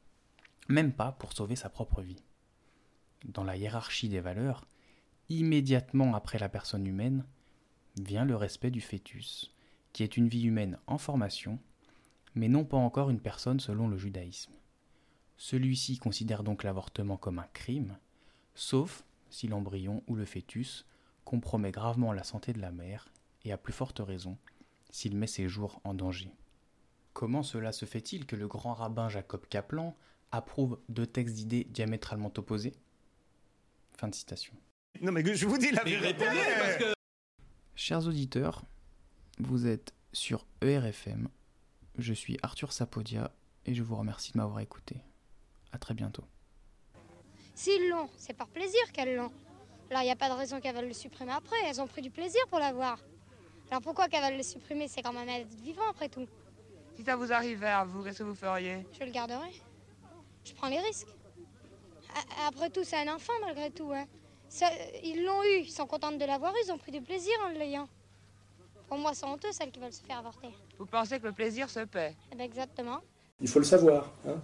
même 0.69 0.93
pas 0.93 1.13
pour 1.13 1.33
sauver 1.33 1.57
sa 1.57 1.71
propre 1.71 2.03
vie. 2.03 2.23
Dans 3.25 3.45
la 3.45 3.57
hiérarchie 3.57 4.09
des 4.09 4.21
valeurs, 4.21 4.67
immédiatement 5.29 6.15
après 6.15 6.39
la 6.39 6.49
personne 6.49 6.87
humaine, 6.87 7.25
vient 7.97 8.25
le 8.25 8.37
respect 8.37 8.71
du 8.71 8.81
fœtus, 8.81 9.55
qui 9.93 10.03
est 10.03 10.17
une 10.17 10.29
vie 10.29 10.45
humaine 10.45 10.79
en 10.87 10.99
formation, 10.99 11.59
mais 12.35 12.49
non 12.49 12.65
pas 12.65 12.77
encore 12.77 13.11
une 13.11 13.21
personne 13.21 13.61
selon 13.61 13.89
le 13.89 13.97
judaïsme. 13.97 14.53
Celui-ci 15.37 15.99
considère 15.99 16.43
donc 16.43 16.63
l'avortement 16.63 17.17
comme 17.17 17.39
un 17.39 17.49
crime, 17.53 17.99
sauf 18.55 19.05
si 19.31 19.49
l'embryon 19.49 20.03
ou 20.07 20.15
le 20.15 20.25
fœtus 20.25 20.87
compromet 21.25 21.71
gravement 21.71 22.13
la 22.13 22.25
santé 22.25 22.53
de 22.53 22.61
la 22.61 22.71
mère, 22.71 23.09
et 23.45 23.53
à 23.53 23.59
plus 23.59 23.73
forte 23.73 24.01
raison 24.01 24.39
s'il 24.91 25.17
met 25.17 25.27
ses 25.27 25.49
jours 25.49 25.81
en 25.85 25.95
danger. 25.95 26.31
Comment 27.13 27.43
cela 27.43 27.73
se 27.73 27.85
fait-il 27.85 28.27
que 28.27 28.37
le 28.37 28.49
grand 28.49 28.75
rabbin 28.75 29.09
Jacob 29.09 29.47
Kaplan 29.47 29.97
approuve 30.33 30.81
deux 30.89 31.07
textes 31.07 31.37
d'idées 31.37 31.65
diamétralement 31.65 32.33
opposés 32.37 32.75
Fin 33.97 34.09
de 34.09 34.15
citation. 34.15 34.55
Non 35.01 35.13
mais 35.13 35.23
je 35.35 35.47
vous 35.47 35.59
dis 35.59 35.71
la 35.71 35.85
vérité 35.85 36.25
parce 36.25 36.77
que... 36.77 36.93
Chers 37.75 38.07
auditeurs, 38.07 38.63
vous 39.39 39.67
êtes 39.67 39.93
sur 40.13 40.47
ERFM. 40.63 41.29
Je 41.99 42.13
suis 42.13 42.39
Arthur 42.43 42.73
Sapodia 42.73 43.33
et 43.67 43.75
je 43.75 43.83
vous 43.83 43.97
remercie 43.97 44.33
de 44.33 44.39
m'avoir 44.39 44.61
écouté. 44.61 44.97
À 45.73 45.79
très 45.79 45.95
bientôt. 45.95 46.25
S'ils 47.55 47.89
l'ont, 47.89 48.09
c'est 48.17 48.33
par 48.33 48.49
plaisir 48.49 48.81
qu'elles 48.93 49.17
l'ont. 49.17 49.33
Là, 49.91 50.03
il 50.03 50.07
n'y 50.07 50.13
a 50.13 50.17
pas 50.17 50.29
de 50.29 50.35
raison 50.35 50.61
qu'elles 50.61 50.75
veulent 50.75 50.89
le 50.89 50.93
supprimer 50.93 51.33
après. 51.33 51.57
Elles 51.67 51.81
ont 51.81 51.87
pris 51.87 52.03
du 52.03 52.11
plaisir 52.11 52.41
pour 52.49 52.59
l'avoir. 52.59 52.99
Alors 53.71 53.83
pourquoi 53.83 54.09
qu'elles 54.09 54.25
veulent 54.25 54.37
le 54.37 54.43
supprimer? 54.43 54.89
C'est 54.89 55.03
quand 55.03 55.13
même 55.13 55.29
être 55.29 55.55
vivant 55.63 55.89
après 55.91 56.09
tout. 56.09 56.27
Si 56.97 57.05
ça 57.05 57.17
vous 57.17 57.33
arrivait 57.33 57.67
à 57.67 57.85
vous, 57.85 58.03
qu'est-ce 58.03 58.19
que 58.19 58.25
vous 58.25 58.35
feriez? 58.35 58.87
Je 58.99 59.05
le 59.05 59.11
garderai. 59.11 59.51
Je 60.45 60.53
prends 60.55 60.69
les 60.69 60.81
risques. 60.81 61.09
Après 62.47 62.71
tout, 62.71 62.85
c'est 62.85 62.97
un 62.97 63.15
enfant 63.15 63.33
malgré 63.41 63.71
tout. 63.71 63.93
Hein. 63.93 64.07
ils 65.03 65.25
l'ont 65.25 65.43
eu, 65.43 65.63
ils 65.63 65.71
sont 65.71 65.87
contents 65.87 66.13
de 66.13 66.25
l'avoir 66.25 66.53
eu, 66.55 66.59
ils 66.67 66.73
ont 66.73 66.79
pris 66.79 66.93
du 66.93 67.01
plaisir 67.01 67.35
en 67.45 67.49
l'ayant. 67.49 67.89
Pour 68.89 68.99
moi, 68.99 69.13
c'est 69.15 69.27
honteux 69.27 69.53
celles 69.53 69.71
qui 69.71 69.81
veulent 69.81 69.93
se 69.93 70.03
faire 70.03 70.19
avorter. 70.19 70.51
Vous 70.79 70.87
pensez 70.87 71.19
que 71.19 71.27
le 71.27 71.33
plaisir 71.33 71.71
se 71.71 71.81
paie? 71.81 72.15
Eh 72.33 72.37
ben, 72.37 72.45
Exactement. 72.45 73.01
Il 73.41 73.49
faut 73.49 73.59
le 73.59 73.65
savoir. 73.65 74.11
Hein 74.29 74.41